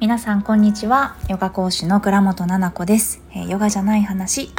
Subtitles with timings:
[0.00, 1.16] 皆さんこんにちは。
[1.28, 4.50] ヨガ講師の倉本々子です、えー、ヨガじゃない話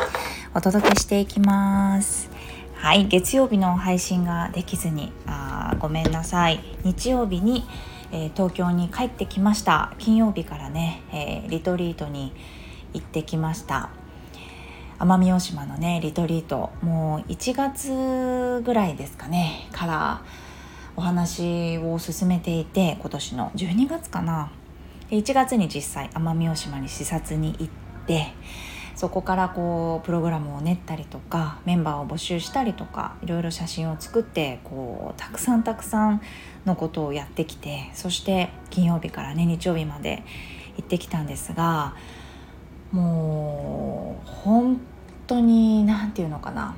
[0.53, 2.29] お届けしていきます。
[2.75, 6.63] はい月曜日の配信ができずにあごめんなさい。
[6.83, 7.65] 日曜日に、
[8.11, 9.95] えー、東京に帰ってきました。
[9.97, 12.31] 金曜日からね、えー、リトリートに
[12.93, 13.89] 行ってきました。
[15.03, 16.69] 奄美大島のねリトリート。
[16.81, 20.21] もう1月ぐらいですかねから
[20.95, 24.49] お話を進めていて今年の12月かな。
[25.11, 27.67] 1月に実際奄美大島に視察に行っ
[28.07, 28.33] て
[28.95, 36.21] そこからこうプログラムを練ったりとかメンバーを募集したりとかいろいろ写真を作ってこうたくさんたくさん
[36.65, 40.23] のことをやってきてそして金曜日からね日曜日まで
[40.77, 41.95] 行ってきたんですが
[42.91, 44.79] もう本
[45.27, 46.75] 当に何て言うのかな。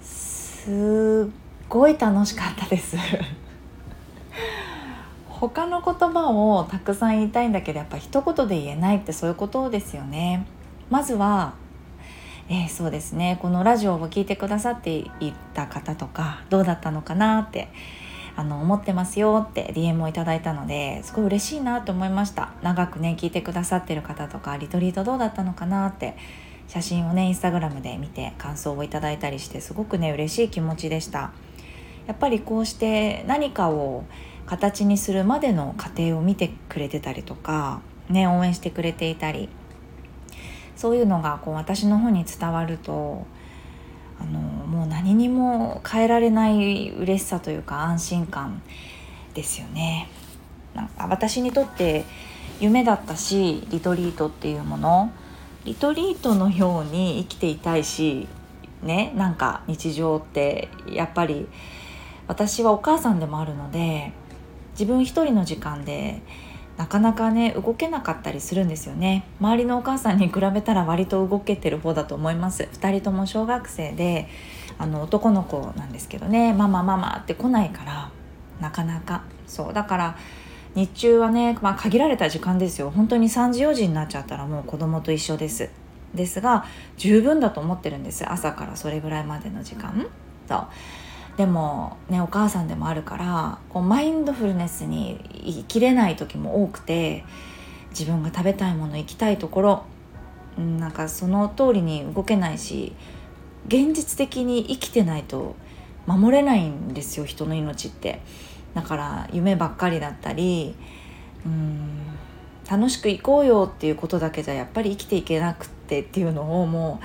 [0.00, 1.32] すっ
[1.68, 2.96] ごい楽しかったです。
[5.28, 10.46] 他の言葉をたくさん言いたいんだけどやっぱ一言で言えないってそういうことですよね。
[10.90, 11.54] まずは
[12.48, 13.38] えー、そうですね。
[13.42, 15.10] このラジオを聞いてくださってい
[15.52, 17.68] た方とかどうだったのかなって
[18.36, 22.52] あの思ってますよって DM をいただいたのですごい嬉しいなと思いました。
[22.62, 26.16] 長くね聞いてくださってる方とかリトリートどうだったのかなって
[26.68, 31.32] 写真をねインスタグラムで見て感想をいただいたりしてすごくね嬉しい気持ちでした
[32.06, 34.04] やっぱりこうして何かを
[34.46, 39.48] 形にするまでの過程を見てくれてたりとかね応援してくれていたり
[40.76, 43.26] そういうのがこう私の方に伝わると
[44.20, 48.62] あのもう何にも変えられない嬉しさというか安心感
[49.34, 50.08] ですよね。
[50.74, 52.04] なんか私にとって
[52.60, 55.12] 夢だったしリトリートっていうもの
[55.66, 58.28] リトリートのように生きていたいし
[58.82, 61.48] ねなんか日常ってやっぱり
[62.28, 64.12] 私はお母さんでもあるので
[64.72, 66.22] 自分一人の時間で
[66.76, 69.24] なかなかね動けなかったりするんですよね。
[69.40, 72.68] 周りのお母さんに比べたら割と動けてる方だと思います。
[72.70, 74.28] 2人とも小学生で
[74.76, 76.52] あの男の子なんですけどね。
[76.52, 78.10] ママママって来ないから
[78.60, 79.22] なかなか。
[79.46, 80.16] そうだから
[80.76, 82.90] 日中はね、まあ、限られた時間ですよ。
[82.90, 85.70] 本当に3時4時になっちゃったらもう子供と一緒です。
[86.14, 86.66] ですが
[86.96, 88.30] 十分だと思ってるんです。
[88.30, 90.06] 朝からそれぐらいまでの時間。
[90.46, 90.66] そう。
[91.38, 97.24] でもねお母さんでもあるからこうマインドフルネスに生きれない時も多くて
[97.90, 99.84] 自分が食べたいもの行きたいところ
[100.58, 102.94] なんかその通りに動けないし
[103.66, 105.56] 現実的に生きてないと
[106.06, 108.20] 守れないんですよ人の命って。
[108.76, 110.76] だから夢ばっかりだったり
[111.46, 112.02] うん
[112.70, 117.00] 楽しく行こうよっていうことだけじゃやっぱり生きていけなくってっていうのをも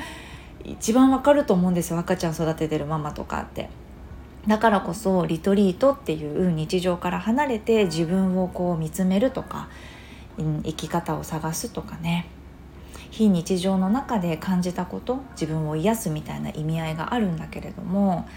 [0.66, 3.70] う一番わかると思うんですよ赤ちゃん育ててるママとかって。
[4.48, 9.70] だからこそリトリートっていう日常から離れて自分をこう見つめるとか、
[10.40, 12.26] うん、生き方を探すとかね
[13.12, 18.28] 非日常の中で感じたこと自分を癒すみたいな意味合いがあるんだけれども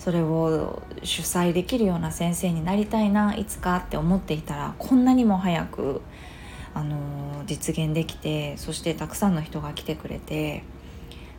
[0.00, 6.00] それを主催できるような先生になりたいないつかって思っていたらこんなにも早く、
[6.72, 10.62] あの実現できてそしてたくさんの人が来てくれて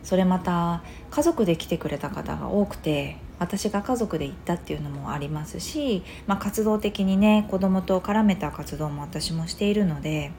[0.04, 10.32] それまた家族で来てくれた方が多くて私が家族で行ったっていうのもありますし、まあ、活動的にね子供と絡めた活動も私もしているので、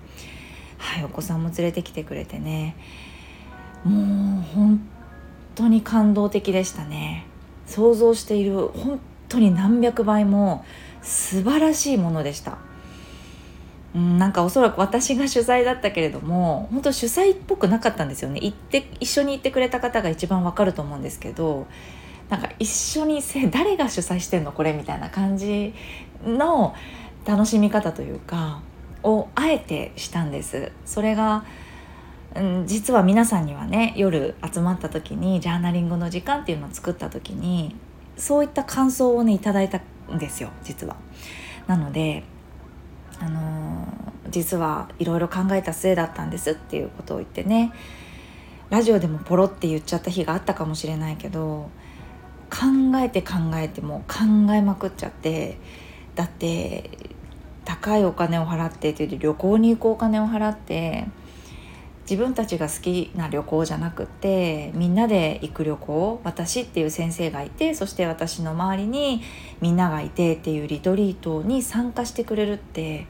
[0.76, 2.76] はい、お子さんも連れてきてくれてね
[3.82, 4.86] もう本
[5.54, 7.31] 当に感動的でしたね。
[7.72, 10.64] 想像している本当に何百倍も
[11.02, 12.58] 素晴らしいものでした。
[13.94, 21.66] うん、なんかおそらく私が主催だったけれども本当主催っぽくなかったんですよね行って一緒に行ってくれた方が一番わかると思うんですけど
[22.30, 25.74] なんか一緒にせ誰が主催してんのこれみたいな感じ
[26.24, 26.74] の
[27.26, 28.62] 楽しみ方というか
[29.02, 31.44] をあえてしたんですそれが、
[32.34, 37.76] うん、実は皆さんにはね夜集まった時にジャーナリングの時間っていうのを作った時に
[38.16, 39.80] そういった感想をねいただいた
[40.10, 40.96] んですよ実は。
[41.66, 42.24] なので
[43.20, 47.72] あのー、実はいろいろ考えた末だったんですっていうことを言ってね
[48.70, 51.70] ラジオでもポロって言っちゃった日があったかもしれないけど
[52.50, 55.58] 考えて考えても考えまくっちゃって
[56.14, 56.90] だって
[57.64, 61.06] 高いお金を払ってっていう旅行に行くお金を払って
[62.02, 69.22] 自分たちが好きな旅行じゃなくてみんなで行く旅行私っていう先生がいてそして私の周りに
[69.60, 73.06] みんながいてっていうリトリートに参加してくれるって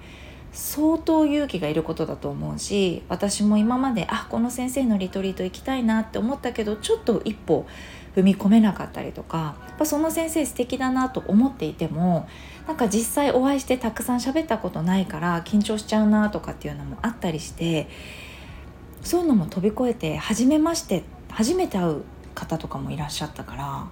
[0.53, 7.67] 相当勇気がいることだと思うし私も今まであこの先生のリトリート行きたいなって思ったけどちょっと一歩
[8.15, 12.29] 踏み込めなかったりとかやっぱその先生素敵だなと思っていても
[12.67, 17.89] なんか実際お会いしてたくさん喋ったことないから緊張しちゃうなとかっていうのもあったりして
[19.03, 22.05] そういうのも飛び越えて初めまして初めて会う
[22.35, 23.89] 方とかもいらっしゃったから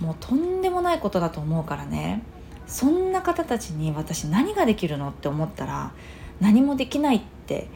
[0.00, 2.22] もうとんでもないことだと思うからね。
[2.66, 5.92] そんな方たちに私何ができるのって思ったら
[6.40, 7.68] 何もできないって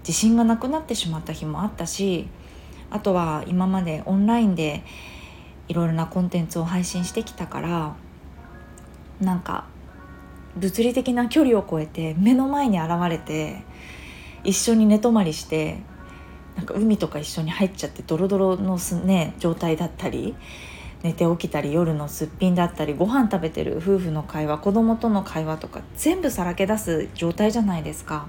[0.00, 2.26] 自信がなくなってしまった日もあったし
[2.90, 4.82] あとは今までオンラインで
[5.68, 7.96] いろいろなコンテンツを配信してきたから
[9.20, 9.66] なんか
[10.56, 13.62] 物理的な距離を超えて目の前に現れて
[14.44, 15.78] 一緒に寝泊まりして
[16.56, 20.34] なんか海とか一緒に入っちゃってドロドロのす、ね、状態だったり
[21.02, 28.26] 寝て起きたり夜のすっぴんだったりご飯食べてる夫婦の会話子供との会話とか全部さらけ出す状態じゃないですか。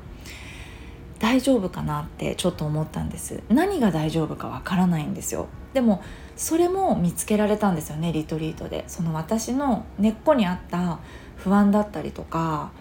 [1.20, 3.42] 大丈夫かなってちょっと思ったんです。
[3.50, 5.48] 何が大丈夫かわからないんですよ。
[5.74, 6.04] でも
[6.36, 8.84] それも見つけられたんですよねリトリートで。
[8.88, 11.00] その私の根っこにあった
[11.38, 12.72] 不安だったりとか、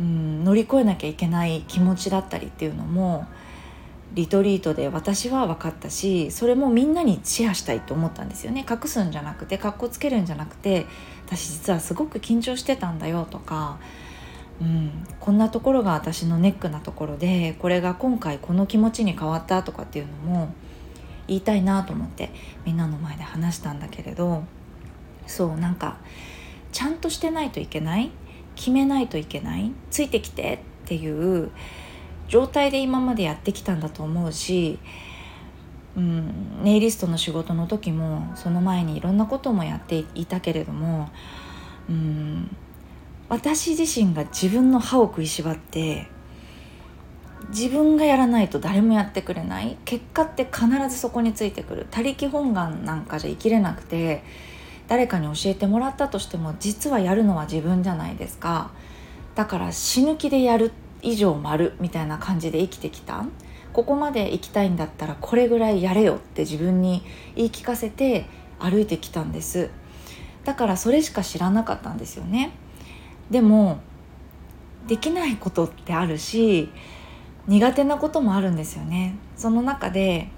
[0.00, 3.26] うん、乗り越えなきゃいけない気持ちだったりっていうのも
[4.14, 8.64] リトリートで私は分かったしそれもみんなにシェアしたいと思ったんですよね。
[8.68, 10.86] 隠すんじゃなくてかっこつけるんじゃなくて
[11.26, 13.78] 私実はすごく緊張してたんだよとか、
[14.60, 20.54] うん、こんなところが私のネックなところでこれが今回この気持ちに変わったとかっていうのも
[21.26, 22.30] 言いたいなと思って
[22.64, 24.44] みんなの前で話したんだけれど
[25.26, 25.96] そうなんか
[26.70, 28.10] ちゃんとしてないといけない
[28.56, 31.50] 決めないといけないついてきてっていう
[32.28, 34.78] 状態で今までやってきたんだと思うし、
[35.96, 41.10] うん、ネイリストの仕事の時もその前にいろんなこともやっていたけれども、
[41.88, 42.56] うん、
[43.28, 46.08] 私自身が自分の歯を食いしばって
[47.50, 49.76] 自分がやらないと誰もやってくれない。
[49.84, 51.86] 結果って必ずそこについてくる。
[51.90, 54.22] 他力本願なんかじゃ生きれなくて
[54.88, 58.70] 誰かに教えてもらったとしても実はやるのは自分じゃないですか。
[59.34, 60.72] だから死ぬ気でやる
[61.02, 63.24] 以上丸みたいな感じで生きてきた。
[63.72, 67.02] ここまで行きたいんだったらこれぐらいやれよって自分に
[67.34, 68.26] 言い聞かせて
[68.60, 69.70] 歩いてきたんです。
[70.44, 72.52] だからそれしか知らなかったんですよね。
[73.30, 73.80] でも
[74.86, 76.68] できないことってあるし
[77.46, 79.16] 苦手なこともあるんですよね。
[79.36, 80.28] その中で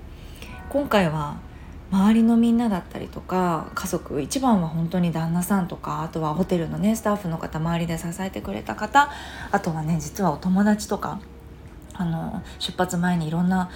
[0.70, 1.37] 今回は
[1.92, 9.10] 周りのみんなだったりとか家族一番は本当に旦那さんとかあとはホテルのねスタッフの方周りで支えてくれた方
[9.52, 11.20] あとはね実はお友達とか
[11.94, 13.70] あの出発前にいろんな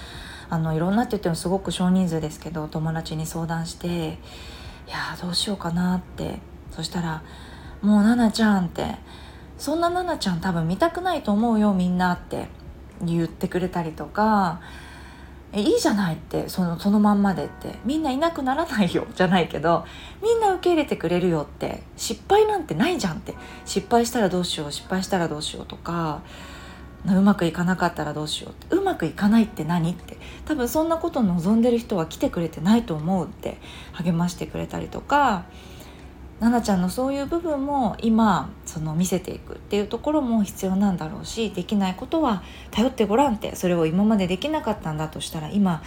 [0.48, 6.50] あのいろんなって言ってもすごく少人数ですけど友達に相談していやどうしようかなって。
[6.70, 7.22] そしたら
[7.82, 8.96] 「もう奈々ちゃん」って
[9.58, 12.48] 「そんな奈々ちゃん多分見たくないと思うよみんな」って
[13.02, 14.60] 言ってくれたりとか
[15.52, 19.85] えいいじゃないってそのそのまんまでってみんないなくならないよ じゃないけど
[20.23, 26.20] みんな受け入れてくれるよって失敗なんてないじゃんって失敗したらどうしよう失敗したらどうしようとか
[27.06, 29.93] うまくいかなかったらどうしようってうまくいかないって何？
[29.93, 30.19] って。
[30.44, 33.58] 多分そんなこと望んでる人は来てくれてないと思うって
[33.93, 35.44] 励ましてくれたりとか
[36.40, 45.82] 奈々ちゃんのそういう部分も今その見せていくっていうところも必要なんだろうしできないことは頼ってごらんってそれを今までできなかったんだとしたら今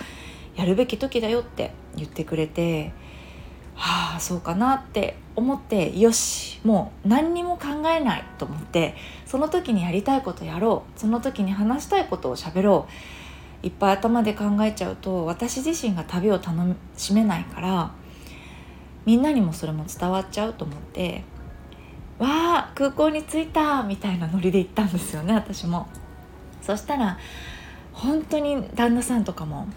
[0.56, 2.94] やるべき時だよって言ってくれて
[3.74, 12.94] はあそうかなって思ってよしもう何にも考えないと思ってその時にやりたいことやろうその時に話したいことをしゃべろう。
[13.64, 16.52] いっぱい頭で考えちゃうと私自身が旅を楽
[16.98, 17.92] しめないから
[19.06, 21.24] みんなにもそれも伝わっちゃうと思って
[22.20, 25.88] 「わあ空港に着いた!」みたいなノリで行ったんですよね私も。
[26.62, 27.18] そしたら
[27.92, 29.68] 本当に旦那さんとかも、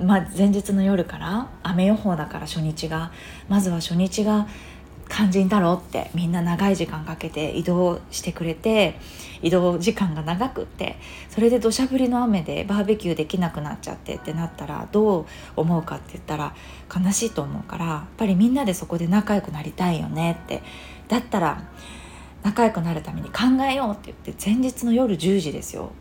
[0.00, 3.10] まあ、前日の夜から雨予報だから初日が
[3.48, 4.46] まずは初日が
[5.14, 5.74] 肝心だろ？
[5.74, 8.98] うってみんな長い時間かけて移動してくれて
[9.42, 10.96] 移動時間が長くって
[11.28, 15.26] それで土砂降りの雨でバーベキューできなくなっちゃってってなったらどう
[15.56, 16.54] 思うかって言ったら
[16.94, 20.62] 悲しいと思うからやっぱりみんなでそこで仲良くなりたいよねって。
[21.08, 21.62] だったら
[22.42, 25.92] 仲良くなるために考えようって言って前日の夜10時ですよ。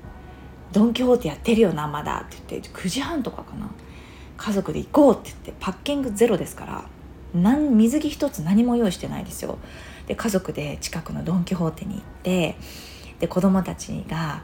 [0.71, 3.69] ドン・キホーテやってるよなまだって言って9時半とかかな。
[4.37, 6.85] 家族で行こうって言ってパッキングゼロですから。
[7.33, 9.57] 何水着一つ何も用意してないですよ。
[10.07, 12.55] で家族で近くのドン・キホーテに行って
[13.19, 14.43] で子供たちが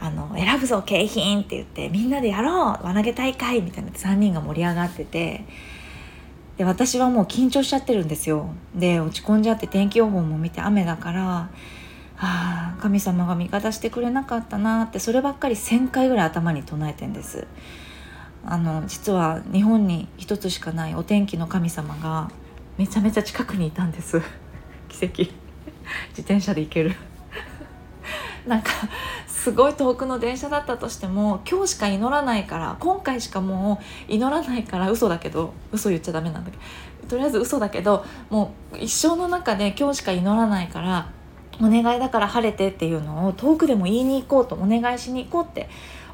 [0.00, 5.44] あの選ぶぞ景品って言ってみんなでやろう輪投げ大会みたいな3人が盛り上がってて
[6.56, 8.50] で私はもう緊張しちゃってるんですよ。
[8.74, 11.50] で落ち込んじゃって天気予報も見て雨だから
[12.18, 17.46] あ神様が味方してくれなかったなってそればっかり1,000回ぐらい頭に唱えてんです。
[18.44, 22.30] あの実は日本に一つしかないお天気の神様が
[22.76, 24.20] めちゃめちゃ近くにいたんです。
[24.88, 25.22] 奇跡。
[26.10, 26.94] 自転車で行ける。
[28.46, 28.70] なんか
[29.26, 36.56] すごい遠くの電車だったとしても今日しか祈らないから今回しかもう祈らないから嘘だけど嘘言っちゃダメなんだけ
[37.02, 41.08] どとりあえず嘘だけどもう一生の中で今日しか祈らないから
[41.60, 45.68] お願いだから晴れてっていうのを遠くでも言いに行こうとお願いしに行こうって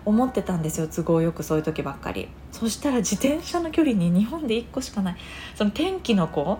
[0.09, 2.29] 思ってたんですよ都合よくそういう時ばっかり。
[2.51, 5.17] そしたら自転車の距離に日本で1個しかない。
[5.55, 6.59] その天気の子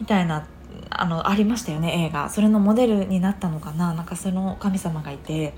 [0.00, 0.46] みたいな
[0.90, 2.28] あのありましたよね映画。
[2.28, 3.94] それのモデルになったのかな。
[3.94, 5.54] なんかその神様がいて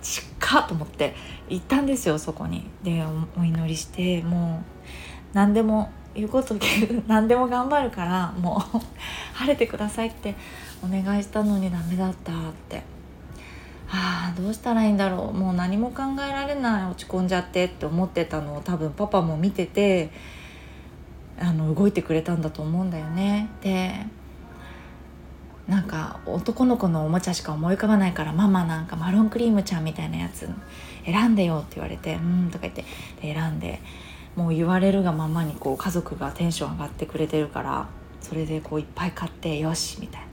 [0.00, 1.14] 近っと思って
[1.48, 2.70] 行ったんですよそこに。
[2.84, 3.02] で
[3.36, 6.54] お祈りしてもう何でも言うこと
[7.08, 8.78] 何でも頑張るからもう
[9.34, 10.36] 晴れてくださいって
[10.84, 12.34] お願いしたのにダメだったっ
[12.68, 12.97] て。
[13.90, 15.36] あどうしたらいいんだろう。
[15.36, 16.90] もう何も考えられない。
[16.90, 20.10] 落ち込んじゃってって思ってたのを多分パパも見てて
[21.40, 23.48] あの動いてくれたんだと思うんだよね。
[23.62, 23.94] で
[25.66, 30.48] なんか男の子のおもちゃしか思い浮かばないからママなんかマロンクリームちゃんみたいなやつ
[31.04, 32.84] 選んでよって言われて「うん」とか言って
[33.20, 33.80] 選んで
[34.34, 37.86] もう言われるがままにこう家族がテンション上がってくれてるから
[38.22, 40.27] それでこういっぱい買ってよしみたいな。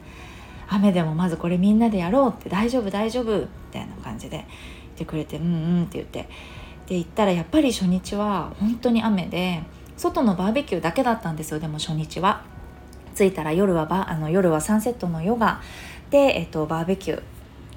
[0.67, 4.47] 雨でもまずこれみんなでやろうって大丈夫大丈夫みたいな感じで言っ
[4.97, 5.47] てくれてうんう
[5.81, 6.29] んって言って。
[6.87, 9.63] で行ったらやっぱり初日は本当に雨で
[9.97, 11.59] 外のバーベキューだけだったんですよ。
[11.59, 12.43] でも初日は。
[13.15, 15.61] 着いたら夜はバあの夜はサンセットのヨガ。
[16.11, 17.23] で、えっと、バーベキュー。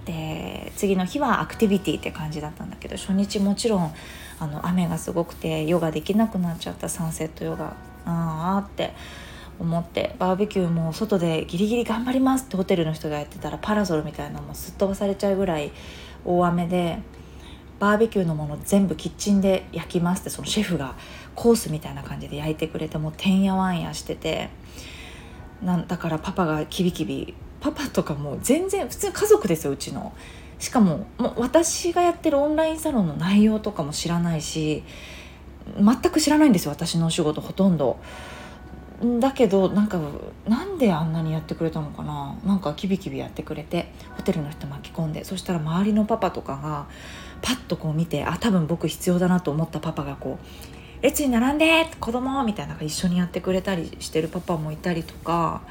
[0.04, 3.92] で次の日はアクティビティって感じだったんだけど初日もちろん
[4.38, 7.75] あの雨がすごくてヨガできなくなっちゃったサンセットヨガ。
[8.04, 8.92] ああって。
[9.60, 15.72] 思ってバーベキューも外でギリギリ頑張りますってホテルの人がやってたらパラソルみたいなのもすっ飛ばされちゃうぐらい
[16.24, 16.98] 大雨で
[17.80, 20.96] バーベキューのもの全部キッチンで焼きますってそのシェフが
[21.34, 24.50] コースみたいな感じで焼いてくれてもうてんやわんやしてて
[25.62, 30.12] なんだからパパがキビキビパパとかも全然普通家族ですようちの
[30.58, 34.82] しかももう私がやってるオンラインサロンの内容とかも知らないし
[35.76, 37.98] 全く知らないんですよ私のお仕事ほとんど。
[39.21, 40.00] だけどなんか
[40.49, 42.37] なんであんなにやってくれたのかな？
[42.45, 46.87] なんかキビキビやってくれてホテルの人巻き込んでそしたら周りのパパとかが
[47.40, 55.62] パッとこう見てあ多分僕必要だなと思ったパパがこう列に並んで子供みたいな一緒にやってくれたりしてるパパもいたりとか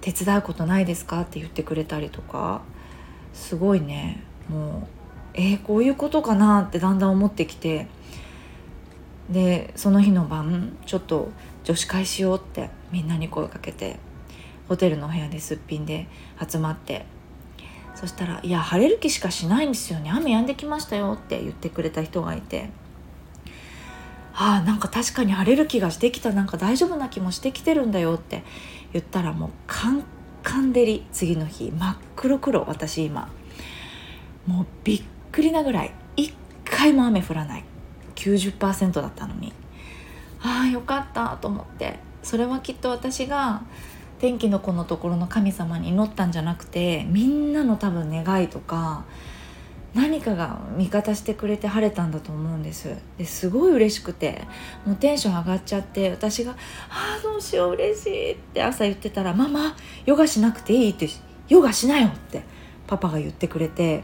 [0.00, 1.20] 手伝うことないですか？
[1.20, 2.62] って言ってくれたりとか
[3.34, 4.22] すごいね。
[4.48, 4.86] もう
[5.34, 6.62] えー、こういうことかな？
[6.62, 7.88] ってだんだん思ってきて
[9.28, 11.28] でその日の晩ちょっと
[11.66, 13.96] 女子会しようってみんなに声かけて
[14.68, 16.06] ホテルの部屋ですっぴんで
[16.48, 17.04] 集まって
[17.96, 20.10] そしたら「いや晴れる気しかしないんですよね。
[20.10, 22.70] 雨止んできましたよ」って言ってくれた人がいて
[24.32, 26.30] ああなんか確かに晴れる気がしてきた。
[26.30, 28.44] なんか大丈夫な気もしてきてるんだよって
[28.92, 30.04] 言ったらもうカン
[30.42, 31.04] カン照り。
[31.10, 32.64] 次の日真っ黒黒。
[32.68, 33.30] 私今
[34.46, 35.90] もうびっくりなぐらい。
[36.16, 36.34] 一
[36.66, 37.64] 回も雨降らない。
[38.14, 39.54] 90%だったのに。
[40.46, 41.98] ああよかったと思って。
[42.22, 43.62] それはきっと私が
[44.18, 49.04] 天気の子のところの神様に祈ったんじゃなくてみんなの多分願いとか
[49.94, 52.96] 何かが味方してくれて晴れたんだと思うんです。
[53.16, 54.42] ですごい嬉しくて
[54.84, 56.52] もうテンション上がっちゃって私が
[56.90, 61.08] 「ああどうしよう嬉しい」って朝言ってたら「ママヨガしなくていい」って
[61.48, 62.42] 「ヨガしなよ」って
[62.88, 64.02] パパが言ってくれて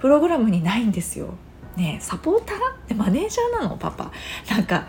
[0.00, 1.34] プログラムにないんですよ。
[1.76, 2.88] ねサポーター？
[2.88, 3.76] でマネージャーなの？
[3.76, 4.10] パパ。
[4.50, 4.86] なんか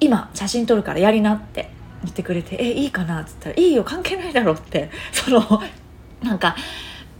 [0.00, 1.70] 今写真撮るからやりなって
[2.04, 5.62] 言ってくれて「えいいかな?」っつったら「いいよ関係ないだろ」って その
[6.22, 6.56] なんか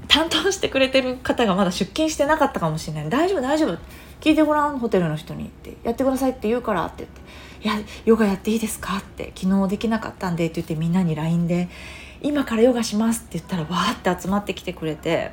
[0.07, 3.79] 担当してくれてる方がまだ出勤してなかったかもしれない「大丈夫大丈夫
[4.21, 7.21] 聞いてごらんホテルの人に」って「やってくださいって言うから」って言って
[7.67, 11.69] 「いやヨガやっていいですか?」って「昨日できなかったんで」って言ってみんなに LINE で
[12.23, 15.33] 「今からヨガします」って言ったらわーって集まってきてくれて。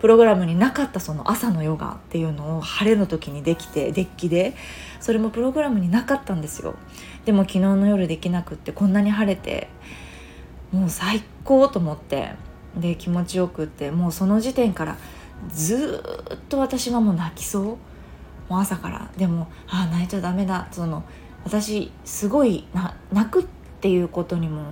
[0.00, 4.54] プログラムになかったその朝のヨガっていうのを晴れの時にできてデッキで。
[5.00, 6.74] それもプログラムになかったんですよ。
[7.24, 9.68] でも昨日の夜できなくってこんなに晴れて
[10.72, 12.34] もう最高と思って
[12.76, 14.98] で気持ちよくってもうその時点から
[15.52, 16.02] ず
[16.34, 17.64] っと私はもう泣きそう。
[17.64, 19.10] もう朝から。
[19.16, 20.68] でもああ泣いちゃダメだ。
[20.70, 21.02] その
[21.44, 22.66] 私すごい
[23.12, 23.44] 泣くっ
[23.80, 24.64] ていうことにも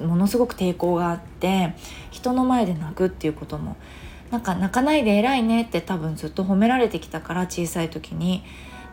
[0.00, 1.76] ものすごく抵抗があって
[2.10, 3.76] 人の前で泣くっていうことも
[4.32, 8.42] なんか泣かないで偉いねって多分ずっと褒められてきたから小さい時に。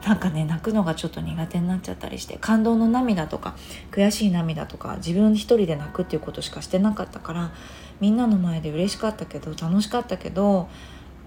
[0.05, 3.57] なんかね泣くのがちょっと苦手になっちゃったりして感動の涙とか
[3.91, 7.51] 悔しい涙とか自分一人で泣くっていうことしかしてなかったから
[7.99, 10.69] みんなの前で嬉しかったけど楽しかったけど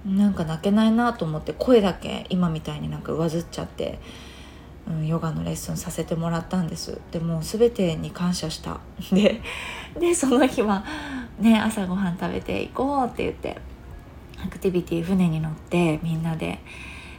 [0.06, 3.98] なんか泣けないなと思って声だけ今みたいになんか上ずっちゃって
[4.84, 7.00] うん、ヨガのレッスンさせてもらったんです。
[7.12, 8.80] でも全てに感謝した。
[9.12, 9.40] で
[9.98, 10.84] でその日は
[11.38, 13.58] ね朝ごはん食べて行こうって言って
[14.44, 16.58] アクティビティ船に乗ってみんなで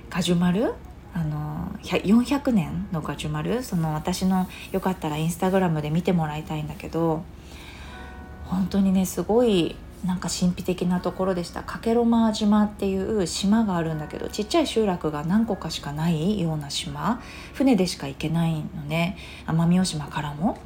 [0.10, 0.74] ガジュマル
[1.13, 7.24] あの400年のガジュマルその私のよかったらインスタグラムで見てもらいたいんだけど
[8.46, 9.75] 本当にねすごい
[10.06, 11.63] なんか神秘的なところでした。
[11.63, 17.22] かけろま島っていう島があるんだけどちっちゃい集落が何個かしかないような島。
[17.53, 19.18] 船でしか行けないのね。
[19.48, 20.58] 奄美大島からも。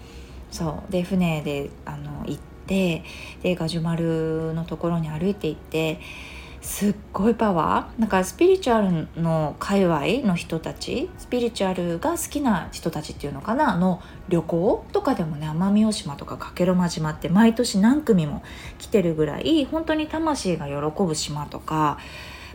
[0.52, 0.92] そう。
[0.92, 3.04] で船であの行って
[3.44, 6.00] でガジュマルのところに歩いて行って
[6.68, 8.00] すっごいパワー。
[8.00, 18.44] なんかスピリチュアルの界隈の人たちスピリチュアルが好きな人たちっていうのかなの旅行とかでもね奄美大島とか加計呂麻島って毎年何組も
[18.80, 22.00] 来てるぐらい本当に魂が喜ぶ島とか、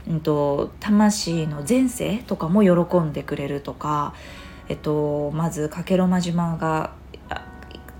[0.06, 4.12] うんと、魂の前世とかも喜んでくれるとか、
[4.68, 6.92] えっと、まず加計呂麻島が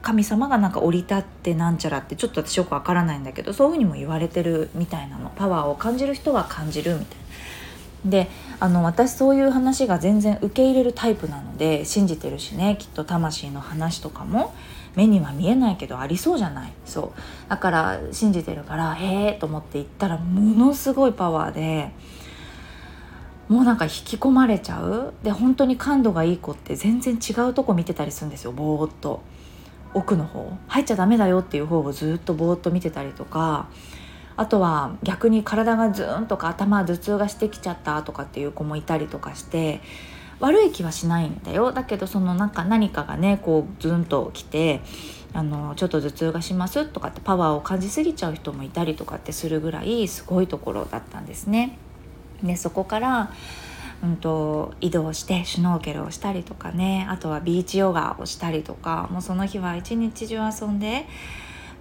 [0.03, 7.23] 神様がなんか降り立ってなんちゃらってちょっと私よくわからないんだけどそういうふうにも言われてるみたいなのパワーを感じる人は感じるみたいな。
[8.05, 8.29] で
[8.59, 14.53] あの私そういう話が全然受け入れるタイプなので信じてるしねきっと魂の話とかも
[14.97, 21.91] 目には見えないけどありそうじゃないそうだから信じてるからへえと思って行ったらものすごいパワーで
[23.49, 29.23] もうなんか引き込まれちゃうで本当に感度がいい子って全然違うとこ見てたりするんですよぼーっと。
[29.95, 33.69] 奥の方入っちゃダメだよっていう方をずっとぼーっと見てたりとか
[34.37, 39.81] あとは逆に体がズーンとか頭頭痛がしてきちゃったとかっていう子もいたりとかして
[40.41, 44.81] 悪い気はしないんだよだけどそのなんか何かがねこうズンときて
[45.35, 51.79] あのちょっと頭痛がしますとかってパワーを感じすぎちゃう人もいたりとかってするぐらいすごいところだったんですね。
[52.43, 53.33] でそこから
[54.03, 57.07] うんと、移動してシュノーケルをしたりとかね。
[57.09, 59.09] あとはビーチヨガをしたりとか。
[59.11, 61.07] もうその日は一日中遊んで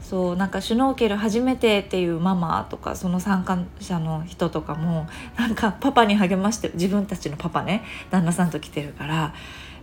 [0.01, 9.33] そうなんかシュノーケル初めてっていうママとかその参加者の人とかもなんかパパに励まして自分たちのパパね旦那さんと来てるから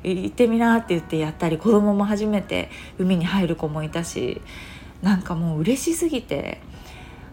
[0.02, 4.42] 行ってみなって言ってやったり子供も初めて海に入る子もいたし
[5.02, 6.60] なんかもう嬉しすぎて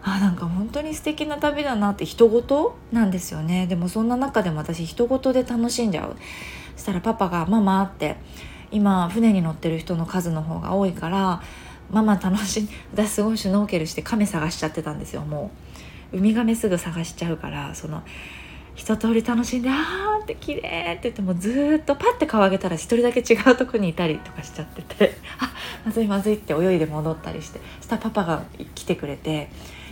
[0.08, 3.66] あなんか本当に素敵な旅だなって人事なんですよね。
[3.66, 6.16] でもそんな中でも私人事で楽しんじゃう。
[6.76, 8.16] そしたらパパが「ママ」って
[8.70, 11.42] 今船に乗ってる人の数の方が多いから
[11.90, 15.50] ママ楽しん私すごいシュノーケルして亀探しちゃってたんですよも
[16.12, 16.18] う。
[16.18, 18.04] ウミガメすぐ探しちゃうからその
[18.76, 25.50] 一通り楽しんで「あーって綺麗って言ってもずっとパッて顔上げたら一人だけ違うとこにいたりとかしちゃってて「あ
[25.84, 27.60] まずいまずい」って泳いで戻ったりして。
[27.80, 28.44] そしたらパパが
[28.76, 29.50] 来てくれて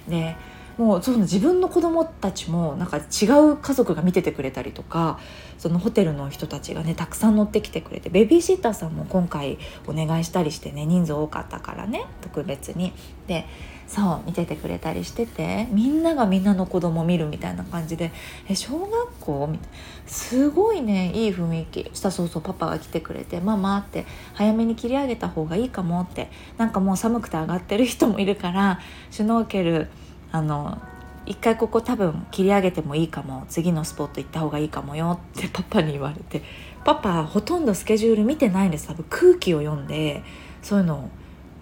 [0.09, 0.37] で
[0.77, 5.21] もうその自分の子供たちもなんか違う家族が見ててくれたりとか
[5.57, 12.93] そのホテルの人たちがねたくさん乗ってきてくれてベビーシッターさんも今回お願いしたりしてね人数多かったからね特別に。
[13.27, 13.47] で
[13.87, 18.13] そう見ててくれたりしててみんながみんなの子供見るみたいな感じで
[18.49, 19.75] 「え小学校?」みたいな
[20.07, 29.89] すごいねいい雰囲気したそうそうパパが来てくれて「ママ」って早めに切り上げた方がいいかもってなんかもう寒くて上がってる人もいるからシュノーケル
[30.33, 30.79] あの
[31.27, 36.43] 一回ここ多分切り上げてもいいかも次のスポット行った方がいいかもよってパパに言われて
[36.85, 40.23] パパほとんどスケジュール見てないんです多分空気を読んで
[40.63, 41.09] そういうのを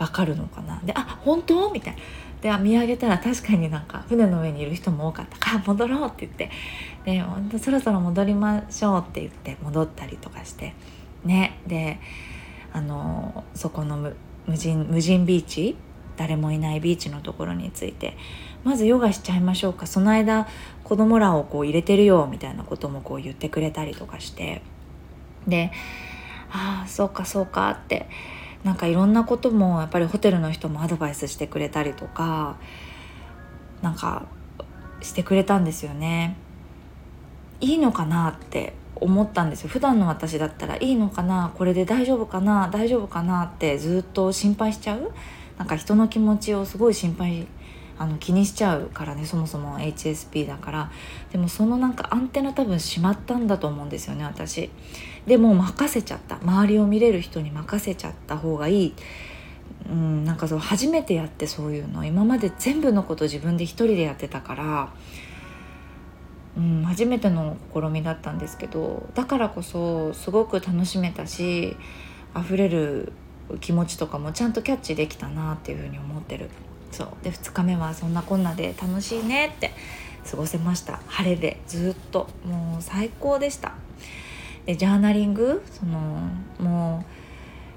[0.07, 0.81] 分かるのかな？
[0.85, 2.01] で「あ本当?」みたいな。
[2.43, 5.39] で見上げたら確かになんか船の上にいる人も多かった。
[5.39, 6.51] から戻ろうって言って。
[7.05, 10.75] で本当そろそろ戻りましょうって言って戻ったりとかして。
[11.25, 12.01] ねで
[12.73, 14.13] あのそこの
[14.47, 15.77] 無人無人ビーチ？
[16.17, 18.17] 誰もいないビーチのところについて。
[18.65, 19.87] まずヨガしちゃいましょうか。
[19.87, 20.47] その間
[20.85, 24.63] 子供らをこう入れてるよみたいなこともこう言ってくれたりとかして。
[25.47, 25.71] で
[26.51, 28.09] ああそうかそうかって
[28.65, 32.57] なんかいろんなこともやっぱりホテルの人もアドバイスしてくれたりとか
[33.83, 34.27] なんか
[35.01, 36.37] してくれたんですよね。
[37.61, 39.69] いいのかなって思ったんですよ。
[39.69, 45.13] 普段の私だったらいいのかなこれで大丈夫かな大丈夫かなってずっと心配しちゃう。
[45.59, 47.47] なんか人の気持ちをすごい心配
[47.99, 50.91] あの気にしちゃうからねそもそも HSP だから。
[51.33, 54.71] でもそのなんかアンテナ多分しまったんだと思うんですよね私。
[55.27, 56.37] でも任せちゃった。
[56.43, 58.95] 周りを見れる人に任せちゃった方がいい。
[59.89, 62.05] うん、なんかそう初めてやってそういうの。
[62.05, 64.93] 今まで全部のこと自分で一人でやってたから、
[66.57, 69.09] うん、初めての試みだったんですけど。
[69.15, 71.77] だからこそすごく楽しめたし
[72.37, 73.13] 溢れる
[73.61, 76.51] 気持ちとかもちゃんとキャッチできたなっていうふうに思ってる。
[76.91, 77.09] そう。
[77.23, 79.73] で2日目はそんなこんなで楽しいねって
[80.29, 81.01] 過ごせました。
[81.07, 82.29] 晴れでずっと。
[82.45, 83.75] もう最高でした。
[84.67, 87.05] でジャーナリングそのも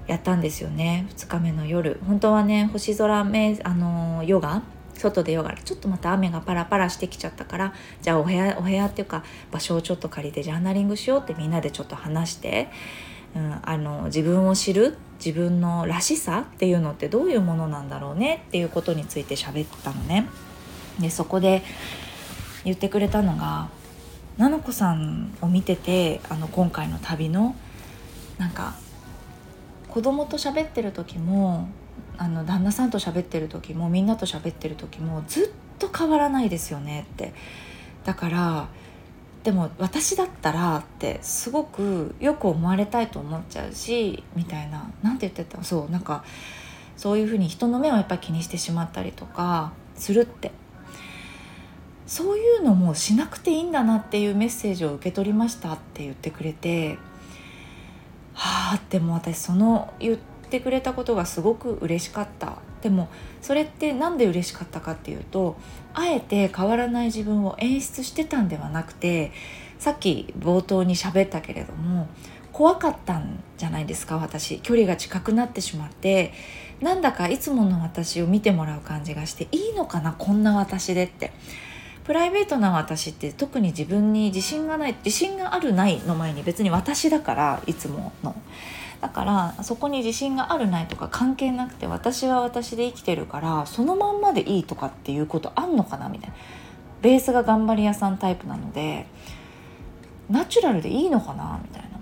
[0.08, 1.06] うやったんですよね。
[1.10, 2.00] 2日目の夜。
[2.06, 4.62] 本当はね星空めあのヨガ
[4.94, 12.68] 外でヨガちょっとまた雨がパラパラしてきちゃったからじゃあお部屋お部屋っていうか場所をちょっと借りてジャーナリングしようってみんなでちょっと話して、
[13.34, 18.44] うん、あの自分を知る自分のらしさっていうのってどういうものなんだろうね？
[18.48, 20.28] っていうことについて喋ったのね。
[21.00, 21.62] でそこで
[22.64, 23.68] 言ってくれたのが
[24.38, 27.56] 菜々子さんを見ててあの今回の旅の
[28.38, 28.74] なんか
[29.88, 31.68] 子供と喋ってる時も
[32.18, 37.32] あの旦那さんと喋ってる時もみんなと喋ってる時もずっと変わらないですよねって。
[38.04, 38.68] だから
[39.42, 45.62] でも私だったらってすごくよく思われたいと思っちゃうしみたいな何て言ってた？
[45.62, 46.24] そうなんか
[46.96, 50.50] そういうふうに人の目をやっぱり気にしてしまったりとかするって。
[52.06, 56.98] そういうのもしなくていいんだなっていうメッセージを受け取りましたって言ってくれて
[58.32, 62.58] はあっても私その言ってってくれたことがすごく嬉しかった。
[62.82, 63.08] でも
[63.42, 65.56] それって何で嬉しかったかっていうと
[65.92, 69.32] あえて変わらない自分を演出してたんではなくて
[69.78, 72.06] さっき冒頭に喋ったけれども
[72.52, 74.60] 怖かったんじゃないですか私。
[74.60, 76.32] 距離が近くなってしまって
[76.80, 81.32] なんだかいつもの私を見てもらう感じがしていいのかなこんな私でって。
[82.06, 88.36] プライベートな私って特に自分に自信がない自信があるないの前に別に私だからいつもの。
[89.00, 96.36] だからそこに自信があるないとか関係なくて私は私で生きてるからそのまんまでいいとかっていうことあんのかなみたいな。
[97.02, 99.06] ベースが頑張り屋さんタイプなので
[100.30, 101.98] ナチュラルでいいのかなみたいな。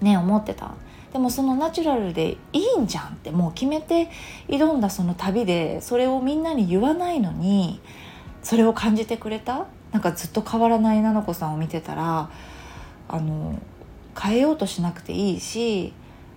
[0.00, 0.72] ね思ってた。
[1.12, 4.08] でもそのナチュラルでいいんじゃんってもう決めて
[4.48, 7.80] 挑んだその旅でそれをみんなに言わないのに
[8.44, 9.66] それを感じてくれた？
[9.90, 12.30] なんかずっと変わらない菜々子さんを見てたら
[13.08, 13.58] あの
[14.20, 15.92] 変えようとしなくていいし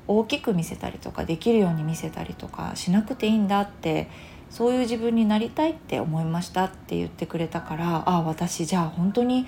[0.08, 4.10] 大きく見せたりとかできるように見せたりとかしなくていいんだって
[4.50, 9.46] そういう自分になりたいって思いましたって言ってくれたからああ私じゃあ本当に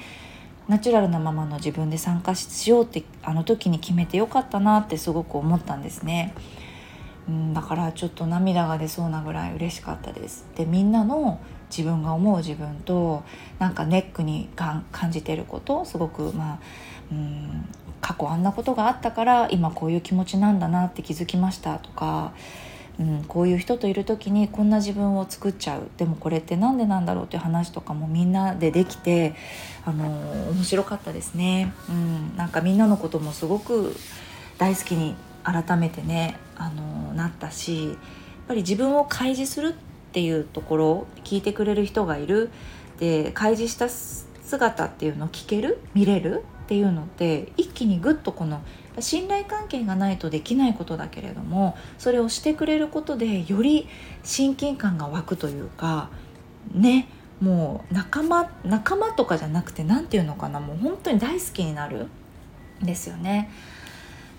[0.67, 6.35] ナチュラルなままの自分で参加しようってあの時に決めてよかったなってすごく思ったんですね。
[7.27, 10.45] うん、だからちょっと涙が出そうなぐらい嬉しかったです。
[10.55, 11.39] でみんなの
[11.69, 13.23] 自分が思う自分と
[13.59, 16.59] なんかネックに感じてることすごくまあ
[17.11, 17.65] うん
[18.01, 22.33] 過去あんなことがあったから今こういう気持ちなんだなって気づきましたとか、
[22.99, 25.89] うん、こういう人といる時にこんな自分を作っちゃう。
[25.97, 29.35] でもこれって何でなんだろうっていう話とかもみんなでできて
[29.85, 30.05] あの
[30.51, 33.95] 面白かったですね、うん、なんかみんなのこともすごく
[34.57, 37.95] 大好きに改めてねあのなったしやっ
[38.47, 42.49] ぱり自分を開示するってっていうところ聞いてくれる人がいる。
[42.99, 45.79] で開示した姿っていうのを聞ける？
[45.93, 46.43] 見れる？
[46.63, 48.61] っていうのって一気にぐっとこの
[48.99, 53.87] 信頼関係がないとできないことだけれどもそれをしてくれることでより
[54.23, 56.09] 親近感が湧くというか
[56.73, 57.07] ね
[57.39, 62.07] もう仲間仲間とかじゃなくて何て言うのかなもう本当に大好きになる。
[62.81, 63.51] んですよね。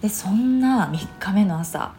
[0.01, 1.93] でそんな3日目の朝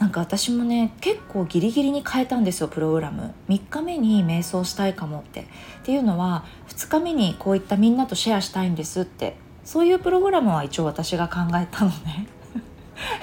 [0.00, 3.34] なんか私もね結構ギリギリに変えたんですよプログラム。
[3.50, 5.42] 3日目に瞑想したいかもって。
[5.42, 5.44] っ
[5.84, 9.36] ていうのは2日目にこういったみんなとシェアしたいんですって。
[9.62, 12.26] そういうプログラムは一応私が考えたのね。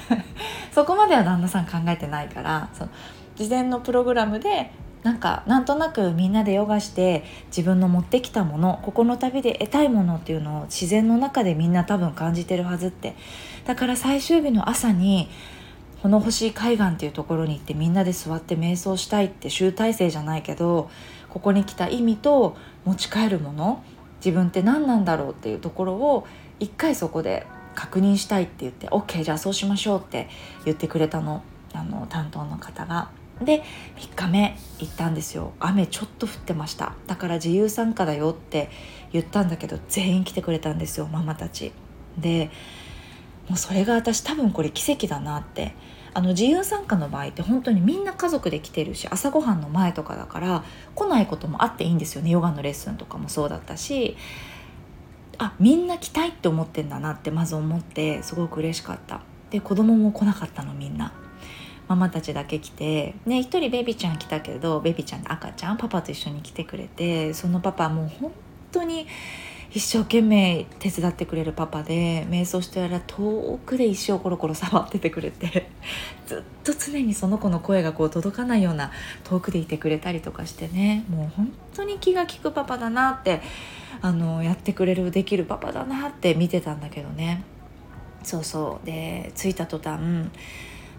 [0.72, 2.90] そこまでは旦那さん考えてないからその
[3.36, 4.72] 事前のプログラムで
[5.04, 13.16] なんかなんとなくみんなでヨガして自分の持ってきたものここの旅で得たいものっていうのを自然の中でみんな多分感じてるはずって。
[13.66, 15.30] だから最終日の朝に
[16.10, 20.89] の星海岸っていうところに行ってみんなで座って瞑想したいって集大成じゃないけど
[21.29, 22.55] ここに来た意味と
[22.86, 23.83] 持ち帰るもの
[24.23, 26.27] 自分って何なんだろうっていうところを
[26.60, 30.29] 一回そこで確認したいって言って OK じゃあそうしましょうって
[30.65, 33.10] 言ってくれたのあの担当の方が。
[33.41, 33.62] で
[33.97, 35.53] 3日目行ったんですよ。
[35.60, 36.93] 雨ちょっと降ってました。
[37.05, 38.71] だから自由参加だよって
[39.13, 41.71] 言ったんだけど全員来てくれたんですよママたち。
[42.17, 42.49] で
[43.47, 45.73] もうそれが私多分これ奇跡だなって。
[46.13, 50.63] あの自由参加の場合って本当にみんな家族で来てるし朝ごはんの前とかだから
[50.95, 52.31] 来ないこともあっていいんですよね。
[52.31, 54.17] ヨガのレッスンとかもそうだったし。
[55.38, 59.21] あみんな来たいって思ってんだなってまず思ってすごく嬉しかった。
[59.51, 61.13] で子供も来なかったのみんな。
[61.88, 68.31] ママたちだけ来てね一人ベビちゃん来たけどベビちゃん赤ちゃんパパと一緒に来てくれてそのパパもう本
[68.71, 69.07] 当に
[69.71, 75.69] 一生懸命手伝ってくれるパパで瞑想してたら遠くで石をコロコロ触っててくれて
[76.25, 78.91] ずっと常にその子の声がこう届かないような
[79.23, 83.41] 遠くでいてくれたりとかしてねもう本当に気が利くパパだなって
[84.01, 87.43] あのやってくれるできるパパだなって見てたんだけどね。
[88.23, 88.86] そうそう。
[88.86, 90.30] で着いた途端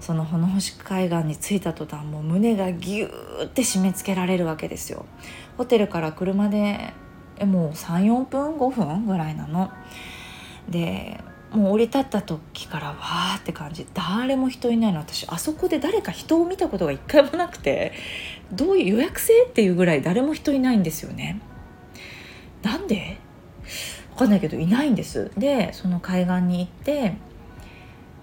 [0.00, 5.06] その穂星海岸に着いた途端もう胸がギューって締め付けられるわけですよ。
[5.56, 6.92] ホテルから車で
[7.38, 9.70] えもう34分5分ぐらいなの。
[10.68, 11.20] で
[11.50, 13.86] もう降り立った時からわーって感じ。
[13.94, 14.98] 誰も人いないの。
[14.98, 17.92] 私あそこで誰か人を見たことが一回もなくて
[18.52, 21.40] どういう予約制っていうぐらい誰も人いないんですよね。
[22.62, 23.18] なんで？
[24.12, 25.30] 分かんないけどいないんです。
[25.38, 27.14] でその海岸に行って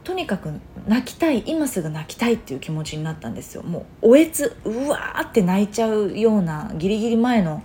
[0.03, 0.51] とにかく
[0.87, 3.63] 泣きたい今すぐ泣きたいっていう気持ちになったんですよ。
[3.63, 7.63] もうおえつうわーって泣いちゃうようなギリギリ前の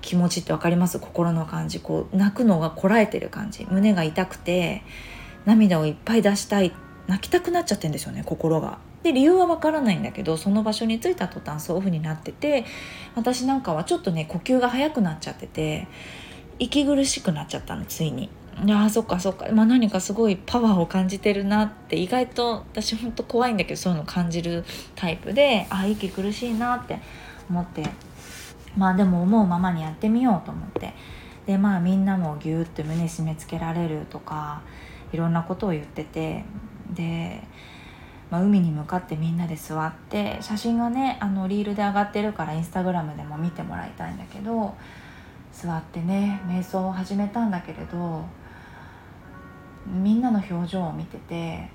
[0.00, 0.98] 気持ちって分かります？
[0.98, 1.80] 心の感じ。
[1.80, 3.66] こう泣くのがこらえてる感じ。
[3.70, 4.82] 胸が痛くて
[5.44, 6.72] 涙をいっぱい出したい。
[7.06, 8.78] 泣きたくなっちゃってんですよね心が。
[9.02, 12.64] で理由は分からないんだけどその場所に着いた途端そういう風になってて
[13.14, 15.86] 私なんかはちょっとね呼吸が速くなっちゃってて
[16.58, 18.28] 息苦しくなっちゃったのついに。
[18.64, 24.64] いやそっかそっか、まあ、何かすごいパワーを感じてるなって意外と私ほんと怖いんだけどそういうの感じる
[24.96, 26.98] タイプであ息苦しいなって
[27.48, 27.84] 思って
[28.78, 30.94] まあでも思うままにやってみようと思って。
[31.46, 34.60] でまあみんなもギューって胸締め付けられるとか
[35.12, 36.44] いろんなことを言ってて。
[36.94, 37.42] で、
[38.30, 44.74] まあ、海に向かってみんなで座って写真がねあのリールで上がってるからインスタグラムでも見てもらいたいんだけど
[45.52, 48.24] 座ってね瞑想を始めたんだけれど
[49.86, 51.68] みんなの表情を見てて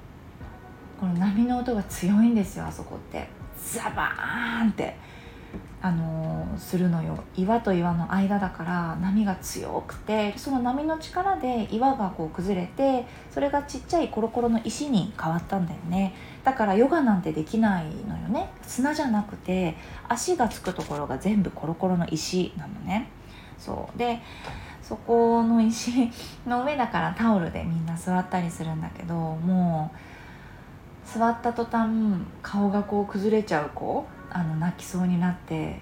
[1.00, 3.28] この波の音が強いんですよあそこって。
[3.56, 4.96] ザバーンって。
[5.84, 7.22] あの、するのよ。
[7.36, 16.16] 岩と岩の間だから波が強くてその波の力で岩がこう崩れてそれがちっちゃいコロコロの石に変わったんだよね。
[16.46, 18.50] だからヨガなんてできないのよね。
[18.62, 19.76] 砂じゃなくて
[20.08, 23.10] 足がつくところが全部コロコロの石なのね。
[23.58, 23.98] そう。
[23.98, 24.22] で
[24.82, 26.10] そこの石
[26.46, 31.90] の上だからタオルでみんな座ったりするんだけどもう座った途端
[32.42, 35.80] 顔がこう崩れちゃう子あの泣きそうになって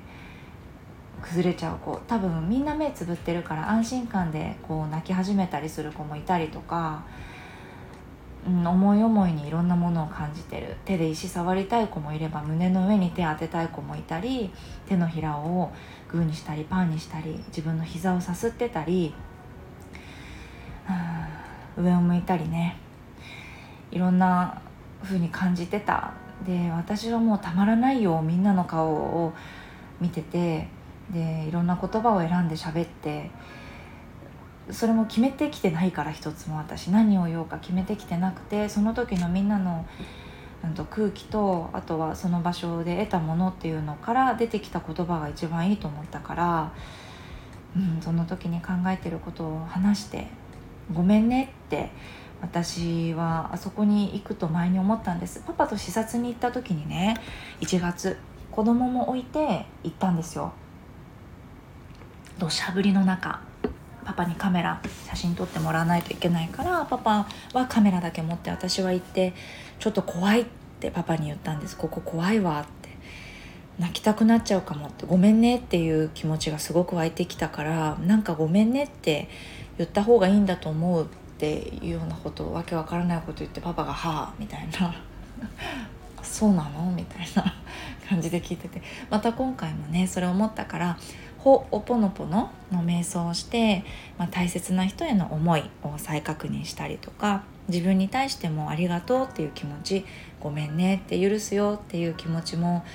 [1.21, 1.99] 崩れちゃう子。
[2.07, 7.03] 多分みんな目つぶってるから安心感でこう泣き始めたりする子もいたりとか、
[8.47, 10.75] うん、思い思いにいろんなものを感じてる。
[10.85, 14.51] 手で石触りたい子もいれば胸の上に手当てたい子もいたり
[14.87, 15.71] 手のひらを
[16.09, 19.13] グーにしたりパンにしたり自分の膝をさすってたり、
[21.77, 22.77] うん、上を向いたりね。
[23.91, 24.61] いろんな
[25.03, 26.13] 風に感じてた。
[26.45, 29.33] で私はもうたまらないよみんなの顔を
[29.99, 30.67] 見てて
[31.11, 33.29] でいろんな言葉を選んで喋って
[34.69, 36.89] それも決めてきてないから一つも私。
[36.91, 39.85] 何を言おうか決めてきてなくてその時のみんなの
[40.75, 46.73] と空気とあとはその場所で得たものっていうのから出てきた言葉が一番いいと思ったから、
[47.75, 50.27] うん、その時に考えてることを話して
[50.93, 51.89] 「ごめんね」って
[52.41, 55.43] 私はあそこに行くと前に思ったんです。
[55.45, 57.15] パパと視察に行った時にね
[57.61, 58.17] 1月
[58.51, 60.51] 子供も置いて行ったんですよ。
[62.39, 63.41] 土砂降りの中
[64.03, 69.33] パパにカメラ写真撮ってもらわないといけないからパパはカメラだけ持って私は行って
[69.79, 70.45] ちょっと怖いっ
[70.79, 71.77] てパパに言ったんです。
[71.77, 72.81] ここ怖いわって。
[73.79, 75.05] 泣きたくなっちゃうかもって。
[75.05, 79.29] ごめんねっていう気持ちがすごく湧いてきたからなんかごめんねって
[79.77, 81.07] 言った方がいいんだと思うっ
[81.41, 84.93] ていうようなことわけわからないこと言ってパパが「はあ」みたいな
[86.21, 87.55] 「そうなの?」みたいな
[88.07, 90.97] 感じで聞いててまた今回もねそれ思ったから
[91.39, 93.83] ほおぽのぽのの瞑想をして、
[94.19, 100.05] まあ、大切な人への思いを再確認したりとか自分に対してもありがとうっていう気持ち
[100.39, 102.85] ごめんねって許すよっていう気持ちも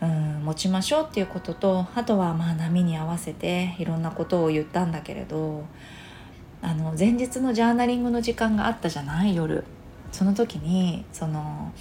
[0.00, 5.64] うん持ちましょうっていうこととあとはまあ波に合わせていろんなことを言ったんだけれど
[6.62, 9.34] あの前日のジャーナリングの時間があったじゃない？
[9.34, 9.64] 夜。
[10.12, 11.72] その時にその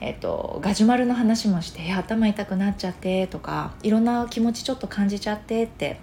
[0.00, 6.00] えーと、ガジュマルの話もして頭痛くなっちゃってとかいろんな気持ちちょっと感じちゃってって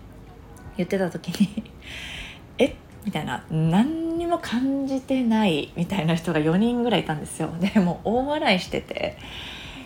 [0.78, 1.72] 言ってた時に
[2.58, 2.66] え？
[2.66, 7.50] っみたいな何にも感じてないみたいな人が4人ぐらいいたんですよ。
[7.60, 9.18] でも大笑いしてて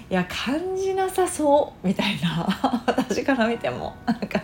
[0.10, 2.48] いや感じなさそうみたいな。
[2.88, 4.42] 私から見てもなんか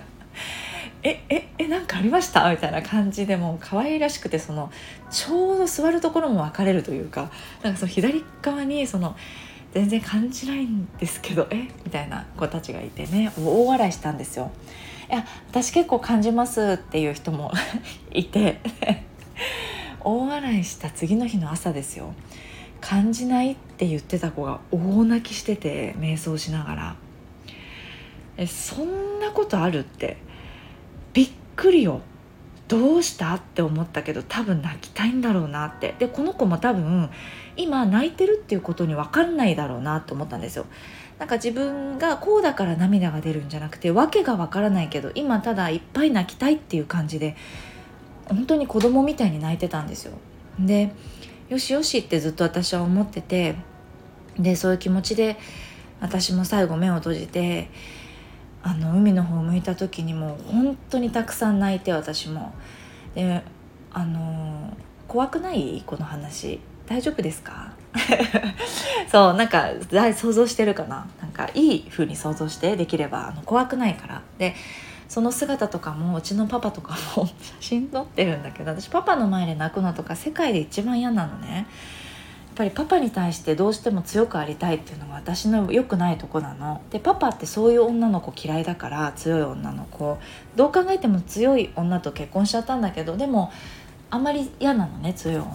[1.04, 2.50] えええなんかありました？
[2.52, 4.70] みたいな感じでもう可愛らしくてその
[5.10, 7.32] ちょうど座るところも分かれるというか
[7.64, 9.16] なんかその左側にその
[9.74, 11.70] 全然感じないんですけどえ？
[11.86, 14.52] みたいな子たちがいてね大笑いしたんですよ。
[15.10, 17.52] いや私結構感じますっていう人も
[18.14, 18.60] いて
[20.02, 22.14] 大笑いした次の日の朝ですよ。
[22.82, 26.96] 感じないって言ってた子が大泣きしてて瞑想しながら。
[28.38, 30.18] えそんなことあるって。
[31.60, 32.02] くりよ。
[32.70, 33.34] どうした？
[33.34, 35.96] って思ったけど多分泣きたいんだろうなって。
[36.00, 37.10] でこの子も多分
[37.58, 40.66] 今泣いてるっていうことに分かんないだろうなと思ったんですよ。
[41.18, 47.36] なんか自分がこうだから涙が出るんじゃなくて訳が分からないけど今ただいっぱい泣きたいっていう感じで
[48.28, 50.14] 本当に子供みたいに泣いてたんですよ。
[50.60, 50.94] で
[51.50, 53.56] よしよしってずっと私は思ってて
[54.38, 55.38] でそういう気持ちで
[56.00, 57.70] 私も最後目を閉じて
[58.64, 62.54] あの海の方を向いた時にも本当にたくさん泣いて私も。
[63.16, 63.44] で
[63.92, 64.76] あの
[65.08, 65.84] 怖くない？
[65.86, 66.60] この話。
[66.88, 67.72] 大丈夫ですか？
[69.12, 69.70] そうなんか
[70.14, 71.08] 想像してるかな？
[71.22, 74.22] なんかいい風に想像してできればあの怖くないから。
[74.38, 74.56] で
[75.08, 81.66] その姿とかもうちのパパとかも写真撮ってるんだけど私パパの前で泣くのとか世界で一番嫌なのね。
[82.60, 86.82] ぱりパパに対してどうしても強くありたいっていうのが私の良くないとこなの。
[86.92, 90.18] でパパってそういう女の子嫌いだから強い女の子。
[90.58, 93.50] どう考えても強い女と結婚しちゃったんだけどでも
[94.10, 95.54] あまり嫌なのね強い女。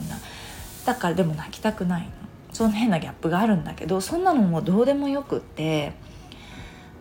[0.86, 2.08] だからでも泣きたくないの。
[2.54, 5.92] その変なギャップがあるんだけどそんなのもうどうでもよくって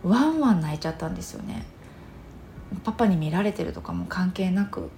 [0.04, 1.64] ワンワン泣いちゃったんですよね。
[2.84, 4.90] パパに見られてるとかも関係なく。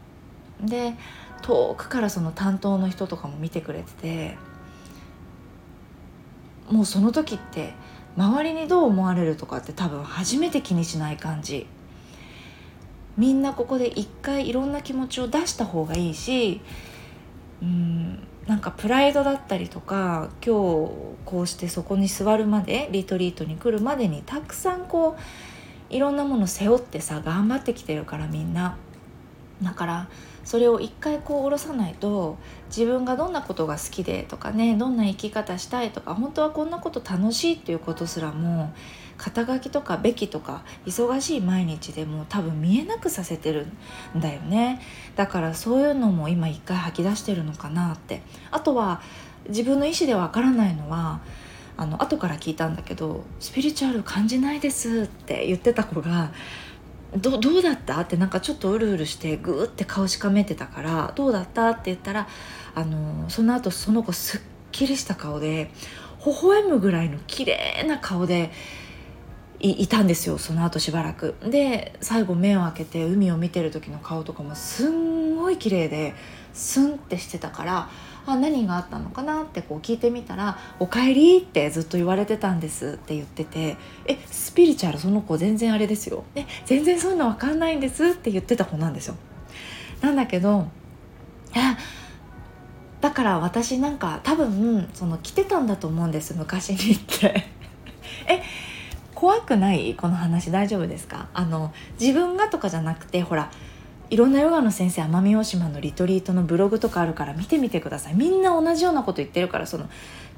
[0.59, 0.95] で
[1.43, 4.37] 遠くからその担当の人とかも見てくれてて
[6.69, 7.73] もうその時って
[8.17, 11.67] 周りにどう思われるとかって多分初めて気にしない感じ。
[13.17, 16.59] みんなここで一回いろんな気持ちを出した方がいいし
[17.61, 20.91] うんなんかプライドだったりとか今日
[21.25, 28.77] こうしてそこに座るまでリトリートに来るまでにたくさんこういろんなもの背負ってさ頑張ってきてるからみんな。
[29.63, 30.09] だから
[30.45, 38.73] それを一回こう下ろさないと自分がどんなことが好きでとかねどんな生き方したいとか本当はこんなこと楽しいっていうことすらも
[39.17, 43.67] 肩書きとかべきとか忙しい毎日でも多分見えなくさせてる
[44.15, 44.81] んだよね。
[45.15, 48.21] だからそういうのも今一回吐き出してるのかなって。
[48.51, 49.01] あとは
[49.47, 51.21] 自分の意思でわからないのは
[51.77, 56.31] あの後から聞いたんだけど「スピリチュアル感じないです」って言ってた子が
[57.17, 58.01] どどうだった？
[58.01, 62.27] ってなんかちょっとうるうるしてグーって顔しかめてたから「どうだった?」って言ったら
[62.75, 65.71] あのその後その子すっきりした顔で
[66.25, 68.51] 微笑むぐらいの綺麗な顔で
[69.59, 76.13] いたんですよその後しばらくで最後目を開けて海を見てる時の顔とかもすんごい綺麗で
[76.53, 77.89] スンってしてたから
[78.27, 89.15] あ何があったのかなってこう聞いてみたら「おかえり」ってずっと言われてたんですって言ってて「えスピリチュアルその子全然あれですよ」え全然そういうの分かんないんですって言ってた子なんですよ。
[90.01, 90.67] なんだけど
[91.55, 91.77] あ
[93.01, 97.45] だから私なんか多分その来てたんだと思うんです昔にって。
[98.27, 98.41] え
[99.13, 99.95] 怖くない？
[99.95, 101.27] この話大丈夫ですか？
[101.33, 103.49] あの自分がとかじゃなくてほら
[104.09, 108.15] いろんなヨガの先生奄美大島のリトリートのブログとかあるから見てみてください。
[108.15, 109.89] みんな同じようなこと言ってるからその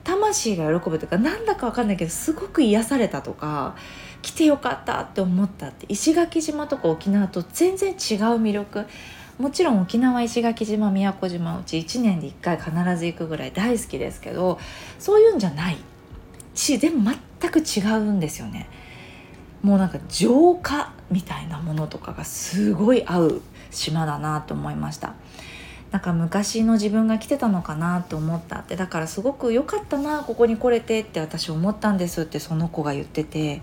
[0.03, 3.75] 魂が喜ぶとかなんだか分かんないけどすごく癒されたとか
[4.21, 7.97] 来てよかったって思ったって石垣島とか沖縄と全然違う
[8.41, 8.86] 魅力。
[9.38, 14.60] もちろん沖縄石垣島宮古島うち1年で1回必ず行くぐらい大好きですけど
[14.97, 15.77] そういうんじゃない。
[16.56, 18.67] し全部全く違うんですよね。
[19.62, 23.41] もうなんか浄化みたいなものとかがすごい合う。
[23.77, 25.13] 島だなと思いました。
[25.91, 28.59] なんか昔の自分が来てたのかなと思った。
[28.59, 33.61] ってだからすごく良かったなここに来れてって私思ったんですってその子が言ってて。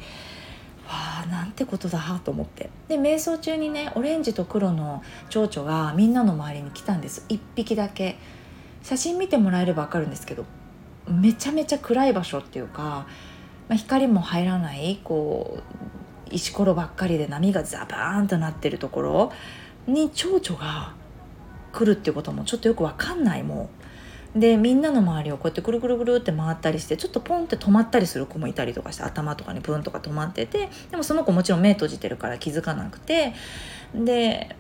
[0.87, 2.69] わあなんてことだと思って。
[2.89, 7.25] で瞑想中にねオレンジと黒の蝶々がみんなの周りに来たんです。
[7.29, 8.19] 1匹だけ。
[8.85, 10.45] 写真見てもらえれば分かるんですけど
[11.09, 13.07] めちゃめちゃ暗い場所っていうか、
[13.69, 19.33] まあ、光も入らないこう石ころばっかりで波がザバーンとなってるところ。
[19.87, 20.95] に蝶々が
[21.73, 23.69] 来るっていうこともちょっとよく分かんないも
[24.37, 33.35] うでみんなの周りをこうやってくるくるくるって回ったりしてちょっとポンって止まったりする子もいたりとかして頭とかにプンとか止まっててでもその子もちろん目閉じてるから気づかなくて。
[33.95, 34.57] で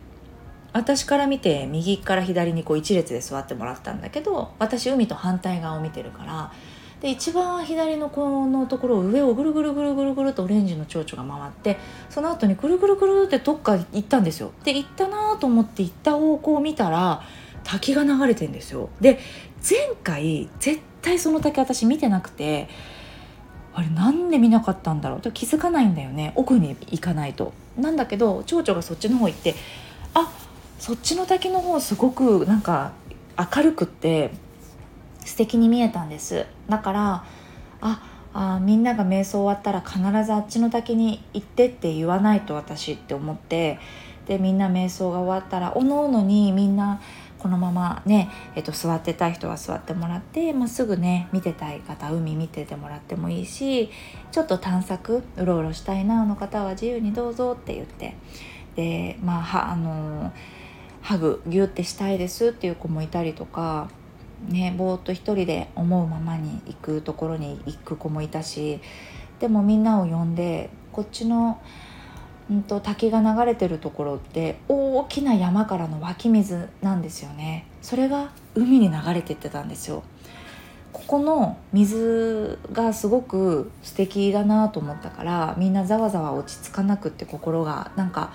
[0.75, 6.53] 私から見て右から左にこう一列で座ってもらったんだけど私海と反対側を見てるから
[7.05, 11.79] で一番左のこのところを上をぐるぐるぐるぐるぐるとオレンジの蝶々が回って
[12.09, 14.53] その後にぐるぐるぐるってどっか行ったんですよ。
[14.65, 17.23] で行ったなと思って行った方向を見たら
[17.63, 18.89] 滝が流れてんですよ。
[19.03, 19.19] で
[19.69, 22.71] 前回絶対その滝私見てなくて
[23.75, 25.21] あれなんで見なかったんだろう？
[25.21, 26.33] と気づかないんだよね。
[26.37, 27.53] 奥に行かないと。
[27.77, 29.55] なんだけど蝶々がそっちの方行って
[30.15, 30.33] あ
[30.79, 32.93] そっちの滝の方すごくなんか
[33.55, 34.31] 明るくって
[35.25, 36.47] 素敵に見えたんです。
[36.69, 37.25] だから
[37.81, 38.03] あ
[38.33, 43.79] あみんなが瞑想終わったら必ずあっちの滝に行ってって言わないと私って思って
[44.27, 47.01] でみんな瞑想が終わったらおのおのにみんな
[47.39, 53.91] このままね、えっと、座ってたい人は座ってもらって、まあ、すぐね見てたい方海見ててもらってもいいし
[54.33, 58.17] ちょっと探索うろうろしたいなの方は自由にどうぞって言って。
[58.77, 60.33] でまあはあの
[61.01, 63.89] ハグギュってしたいですっていう子もいたりとか
[64.49, 68.81] ねぼーっと一人で思うままに行くところに行く子もいたし
[69.41, 71.61] でもみんなを呼んでこっちの
[72.51, 77.67] うんと、滝が流れてるところって大きな山からの湧き水なんですよね。
[77.81, 80.03] それが海に流れてってたんですよ。
[80.93, 87.93] ここの水がすごく素敵だなと思ったからみんなざわざわ落ち着かなくって心が。
[87.97, 88.33] なんか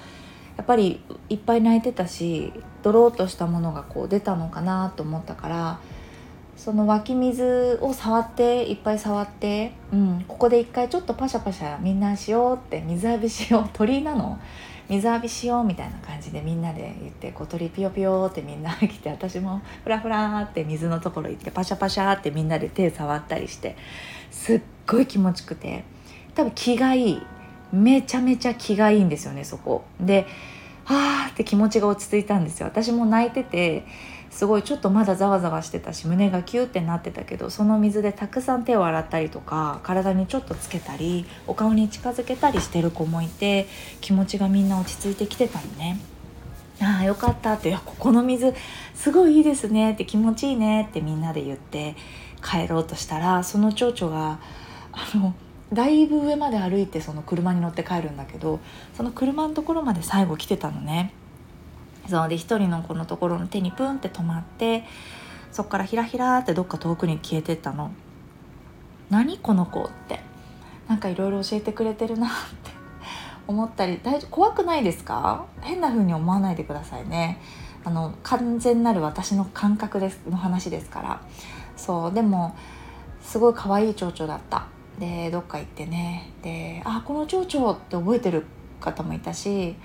[0.57, 2.51] やっぱりいっぱい泣いてたし
[2.81, 5.79] ドローとしたものがこう出たのかなと思ったから
[6.59, 14.37] その湧き水を触っていっぱい触って、うん、ここで一回ちょっとパシャパシャみんなしようって水浴びしよう鳥居なの。
[14.89, 23.77] 水浴びしようみたいな感じでみんなで言ってこう鳥ピヨピヨってみんな来て私もフラフラって水のところ行ってパシャパシャってみんなで手触ったりして
[24.31, 25.85] すっごい気持ちくて
[26.35, 27.21] 多分気がいい。
[27.71, 29.85] めちゃめちゃ気がいいんですよねそこ。
[30.01, 30.25] で
[30.85, 32.65] はあって気持ちが落ち着いたんですよ。
[32.65, 33.85] 私も泣いてて
[34.39, 43.67] すごいちょっとまだざわざわしてたし胸がキューってなってたけどその水でたくさん手を洗ったりとか体にちょっとつけたりお顔に近づけたりしてる子もいて
[43.99, 45.99] 気持ちがみんな落ち着いてきてたのね。
[46.81, 48.53] ああよかったって「ここの水
[48.95, 51.97] すごいいいですね」って気持ちいいねってみんなで言って
[52.41, 54.39] 帰ろうとしたらその蝶々が
[54.93, 55.33] あの
[55.73, 58.61] だいぶ上まで歩いてその車に乗って帰るんだけど
[58.95, 61.11] その車のところまで最後来てたのね。
[62.09, 64.83] そうで一人の子のところの手にプンって止まって
[65.51, 67.91] そっからひらひらってどっか遠くに消えてったの。
[69.09, 70.19] 何この子って。
[70.87, 72.29] なんかいろいろ教えてくれてるなっ
[72.63, 72.71] て。
[73.47, 73.99] 思ったり。
[74.03, 74.29] 大丈夫？
[74.29, 75.45] 怖くないですか？
[75.61, 77.39] 変な風に思わないでくださいね。
[77.83, 81.21] あの完全なる私の感覚ですの話ですから。
[81.75, 82.55] そうでも
[83.21, 84.67] すごい可愛い蝶々だった。
[84.99, 86.31] でどっか行ってね。
[86.43, 88.45] であこの蝶々って覚えてる
[88.79, 89.75] 方もいたし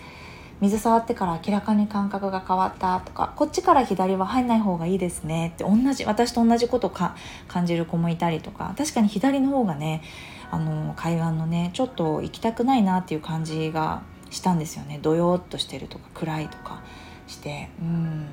[0.61, 7.17] 水触ってから明らかに感覚が変わったとかこっちから左は入んない方がいいですねって同じ私と同じことか
[7.49, 10.03] 感じる子もいたりとか確かに左の方がね
[10.51, 16.83] あの海岸のねちょっと行きたくないなっていう感じがしたんですよねどよっとしてるとか暗いとか
[17.27, 18.29] してうん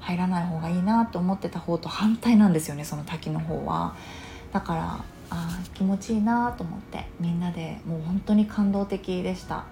[0.00, 3.94] 入らない方がいいなと思ってた方と反対なんですよねその滝の方は。
[4.52, 9.64] だからあ気持ちいいなと思ってみんなでもう本当に感動的でした。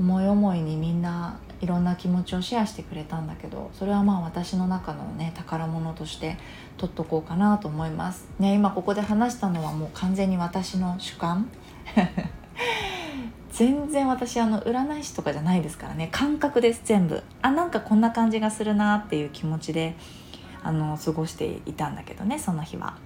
[0.00, 6.38] 思い思いにみんないろんな気持ちをシェアしてくれたんだけどそれはまあ私の中のね宝物として
[6.78, 8.26] 取っとこうかなと思います。
[8.38, 11.50] ね、今ここで話したのはもう完全に私の主観。
[13.52, 16.08] 全然私あの占い師とかじゃないですからね。
[16.10, 17.22] 感覚です全部。
[17.42, 19.96] あなんかこんな感じがするなっていう気持ちで
[20.62, 22.96] あの過ごしていたんだけどねその日は。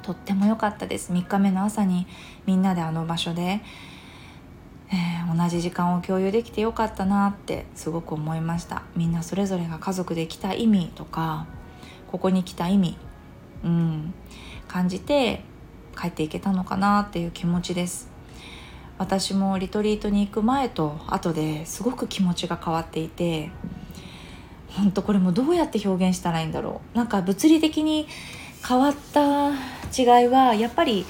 [0.00, 1.12] とっても良かったです。
[1.12, 2.06] 3日目の朝に
[2.46, 3.60] みんなであの場所で
[4.90, 8.82] えー、同じ時間を共有できてよかったなってすごく思いました。
[8.94, 11.46] みんなそれぞれが家族で来た意味とか
[12.10, 12.96] ここに来た意味、
[13.64, 14.14] うん、
[14.68, 15.42] 感じて
[16.00, 18.08] 帰っていけたのかなっていう気持ちです。
[18.98, 23.50] 私もリトリートに行く前と後ですごく気持ちが変わっていて
[24.68, 26.96] 本当これもどうやって表現したらいいんだろう。
[26.96, 28.06] なんか物理的に
[28.66, 31.04] 変わった違いはやっぱり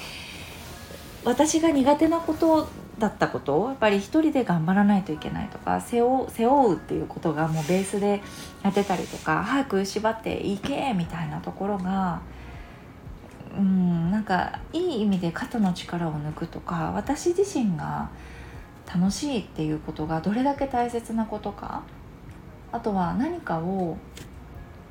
[1.23, 2.67] 私が苦手なこと
[2.99, 8.21] だったことをやっぱり一人で頑張らないといけないとか背負背負うっていうことがもうベースで
[8.63, 12.21] やってたりとか早く縛っていけみたいなところが
[13.55, 18.09] うんなんかいい意味で肩の力を抜くとか私自身が
[18.87, 21.83] 楽しいっていうことがどれだけ大切なことか
[22.71, 23.97] あとは何かを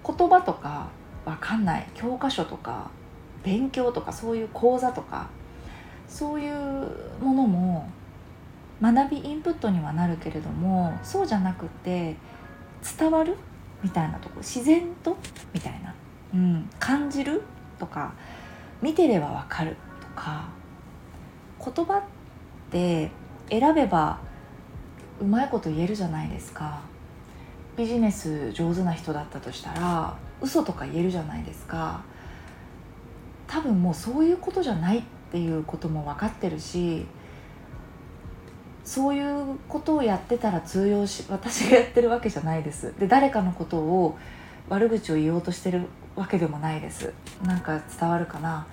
[0.04, 0.88] 言葉とか
[1.24, 2.90] 分かんない教科書とか
[3.42, 5.28] 勉強とかそういう講座とか
[6.08, 6.54] そういう
[7.20, 7.88] ものも
[8.80, 12.16] 学びインプットにはなるけれどもそうじゃなくて
[12.98, 13.36] 伝わる
[13.82, 15.16] みたいなとこ自然と
[15.52, 15.94] みたいな、
[16.34, 17.42] うん、感じる
[17.78, 18.14] とか
[18.82, 20.48] 見てればわかるとか
[21.64, 22.02] 言葉っ
[22.70, 23.10] て
[23.50, 24.18] 選べば
[25.20, 26.80] うまいこと言えるじゃないですか。
[27.76, 32.02] ビジネス上手な人だったとしたら嘘とか言えるじゃないですか。
[33.46, 37.06] 多分もうそういうことじゃないっていうことも分かってるし
[38.86, 42.94] そういうことをやってたら通用し私がやってるわけじゃないです。
[42.98, 44.16] で誰かのことを
[44.68, 45.82] 悪口を言おうとしてる
[46.14, 47.12] わけでもないです。
[47.44, 48.64] なんか伝わるかな。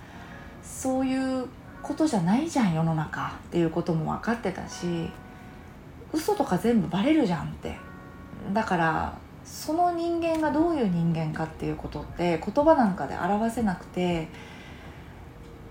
[0.63, 1.47] そういう
[1.81, 5.09] ことじゃないじゃん世の中っていうことも分かってたし
[6.13, 7.75] 嘘とか全部バレるじゃんって。
[8.53, 14.27] だからその人間がどういう人間かっていうことって言葉なんかで表せなくて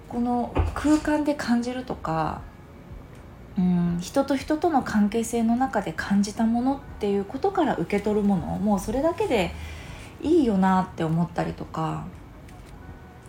[0.08, 2.42] この空間で感じるとか
[3.58, 3.98] うん。
[4.00, 9.52] 人と人との関係性の中で感じたものっていうことから受け取るものもうそれだけで
[10.22, 12.04] いいよなって思ったりとか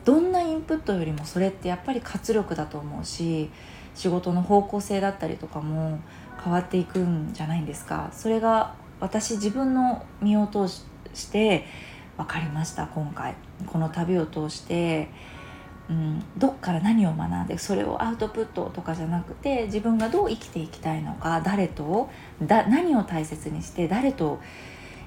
[0.05, 3.49] どんなインプットよりもそれってやっぱり活力だと思うし
[3.95, 5.99] 仕事の方向性だったりとかも
[6.43, 8.09] 変わっていくんじゃないんですか。
[8.11, 10.83] それが私自分の身を通し
[11.31, 11.65] て
[12.17, 13.35] 分かりました今回。
[13.67, 15.09] この旅を通して
[15.89, 22.09] うん、どっから何を学んでそれをアウトプットとかじゃなくて自分がどう生きていきたいのか誰と
[22.41, 24.39] だ何を大切にして誰と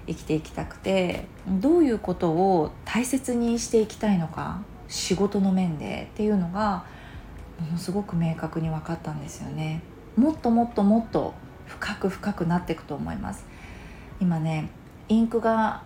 [0.07, 6.85] 生きていきたくてどういうことを大切にしていきたいのか仕事の面でっていうのが
[7.59, 9.83] ものすごく明確に分かったんですよね。
[10.17, 11.35] もっともっともっと
[11.67, 13.47] 深く深くなっていくと思います。
[14.21, 14.71] 今ね
[15.09, 15.83] インクが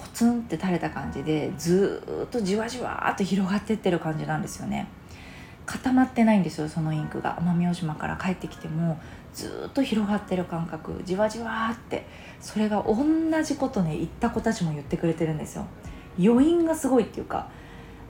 [0.00, 4.88] ポツンって垂れた感じでずっとじわじわっと広がってってる感じなんですよね。
[5.66, 7.38] 固まってないんですよそのインクが。
[7.38, 8.98] 奄美大島から帰ってきても
[9.32, 11.00] ずっと広がってる感覚。
[11.04, 12.06] じわじわって。
[12.40, 12.96] それが同
[13.42, 15.66] じことね言った子たちも言ってくれてるんですよ。
[16.18, 17.48] 余韻がすごいっていうか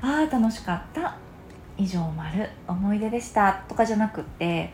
[0.00, 1.16] ああ楽しかった。
[1.76, 3.62] 以上丸思い出でした。
[3.68, 4.72] とかじゃなくって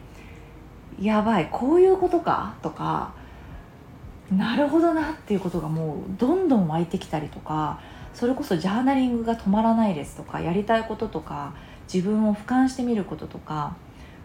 [1.00, 2.54] やばいこういうことか？
[2.62, 3.14] とか
[4.30, 7.80] なるほどなっていうことがもうどんどん湧いてきたりとか
[8.12, 11.54] それこそジャーナリングが止まらないですとかやりたいこととか
[11.92, 13.76] 自分を俯瞰してみることとか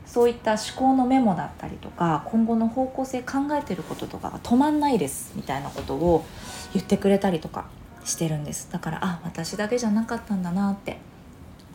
[0.06, 6.26] そういった思考のメモだったりとか今後の方向性考えてることとかが止まんないですみたいなことを
[6.74, 7.66] 言ってくれたりとか
[8.04, 10.98] してるんですだからあ私だけじゃなかったんだなって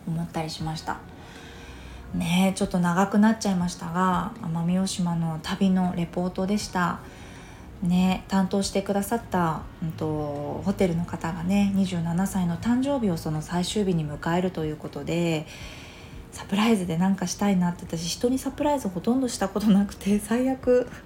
[0.09, 0.99] 思ったりしました
[2.15, 6.99] ねちょっと長くなっちゃいましたが奄美大島の旅のレポートでした。
[7.83, 15.47] ね、担当してくださった、うんと、ホテルの方がね27歳の誕生日をその最終日に迎えるということで
[16.33, 20.89] サプライズで何かしたいなって私人にサプライズほとんどしたことなくて最悪。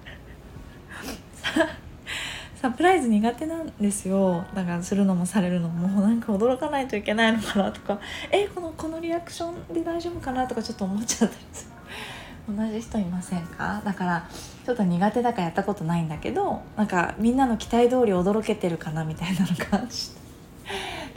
[2.55, 4.45] サプライズ苦手なんですよ。
[4.53, 7.99] だからするのもされるのもなんか驚かないといけないのかなとか
[8.29, 11.65] えこのこのリアクションで大丈夫かなとかちょっと思っちゃったりす
[12.47, 12.55] る。
[12.55, 13.81] 同じ人いませんか？
[13.83, 14.29] だから
[14.65, 20.11] ちょっと苦手だからやったことないんだけどなんかみんなの期待通り驚けてるかなみたいなの感じ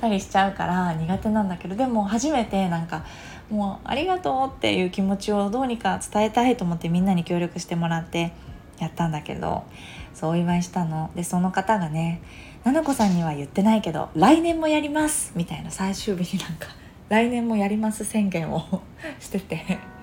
[0.05, 3.05] たりしちゃうから苦手なんだけどでも初めてなんか
[3.51, 8.33] もうありがとうっていう気持ちをどうにか伝えたいと思ってみんなに協力してもらって
[8.79, 9.65] やったんだけど
[10.15, 11.11] そうお祝いしたの。
[11.15, 12.23] でその方がね
[12.65, 16.69] 「菜々子さんには言ってないけど来年もやります」みたいな最終日になんか
[17.09, 18.83] 「来年もやります」宣言を
[19.21, 19.94] してて。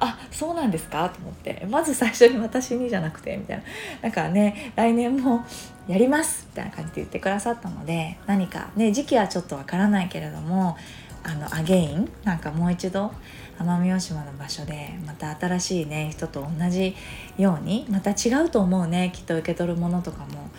[0.00, 1.08] あそうなんですか？
[1.10, 1.66] と思って。
[1.70, 3.62] まず最初に私にじゃなくてみたいな。
[4.02, 5.44] なんかね来年も
[5.86, 10.76] やりますみたいな感じで言ってくださったので何かね時期はちょっとわからないけれども
[11.24, 13.10] あのアゲインなんかもう一度
[13.58, 16.94] 奄美大島の場所でまた新しいね人と同じ
[17.38, 20.50] ようにまた違うと思うねきっと受け取るものとかも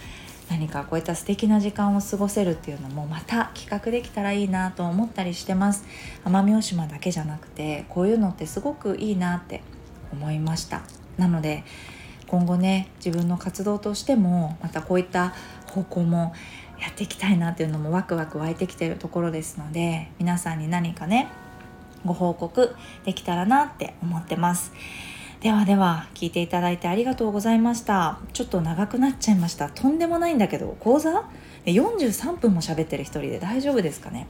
[0.50, 5.86] 何かこういった素敵な時間を過ごせるっていうのもまた企画できたらいいなと思ったりしてます。
[6.26, 9.62] 奄美大島だけじゃなくてこういうのってすごくいいなって
[10.12, 10.82] 思いました。
[11.18, 11.64] なので
[12.28, 15.34] 今後ね自分の活動としてもまたこういった
[15.68, 16.34] 方向も
[16.80, 21.28] やっていきたいなっていうのもワクワク湧いてきてるところですので皆さんに何かね
[22.06, 24.72] ご報告できたらなって思ってます。
[25.42, 28.20] ではでは聞いていただいてありがとうございました。
[28.34, 29.70] ちょっと長くなっちゃいました。
[29.70, 31.30] とんでもないんだけど講座
[31.66, 34.28] ？43分も喋ってる一人で大丈夫ですかね？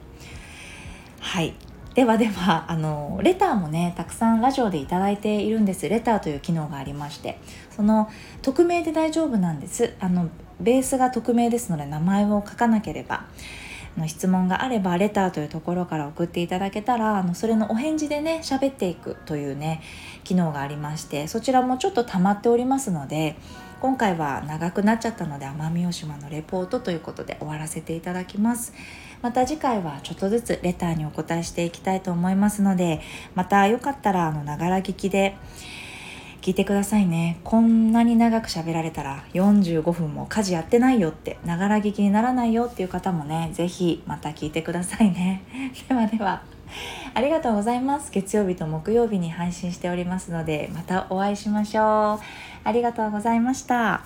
[1.18, 1.54] はい。
[1.94, 5.88] ではではあのレターもねたくさんラジオで頂いているんです。
[5.88, 7.40] レターという機能がありまして。
[7.74, 8.08] その
[8.42, 9.94] 匿名で大丈夫なんです。
[9.98, 10.28] あの
[10.60, 13.24] ベースが匿名ですので名前を書かなければ。
[14.00, 19.82] の質問があればレターというところから送っていただけたらあのそれのお返事でね喋っていくというね
[20.24, 23.36] 機能がありましてそちらもちょっと溜まっておりますので
[23.80, 28.74] 今回は長くなっちゃったので奄美大島のレポートということで終わらせていただきます。
[29.22, 33.02] また次回はちょっとずつレターにお答えしていきたいと思いますので
[33.34, 35.36] またよかったらあのながら聞きで
[36.40, 37.38] 聞いてくださいね。
[37.44, 45.42] こんなに長く喋られたら45分も家事やってないよってながら聞きにならないよっていう方もね是非また聞いてくださいね。
[45.88, 46.42] ではでは
[47.14, 48.10] ありがとうございます。
[48.10, 52.24] 月曜日と木曜日に配信しておりますのでまたお会いしましょう。
[52.64, 54.02] ありがとうございました。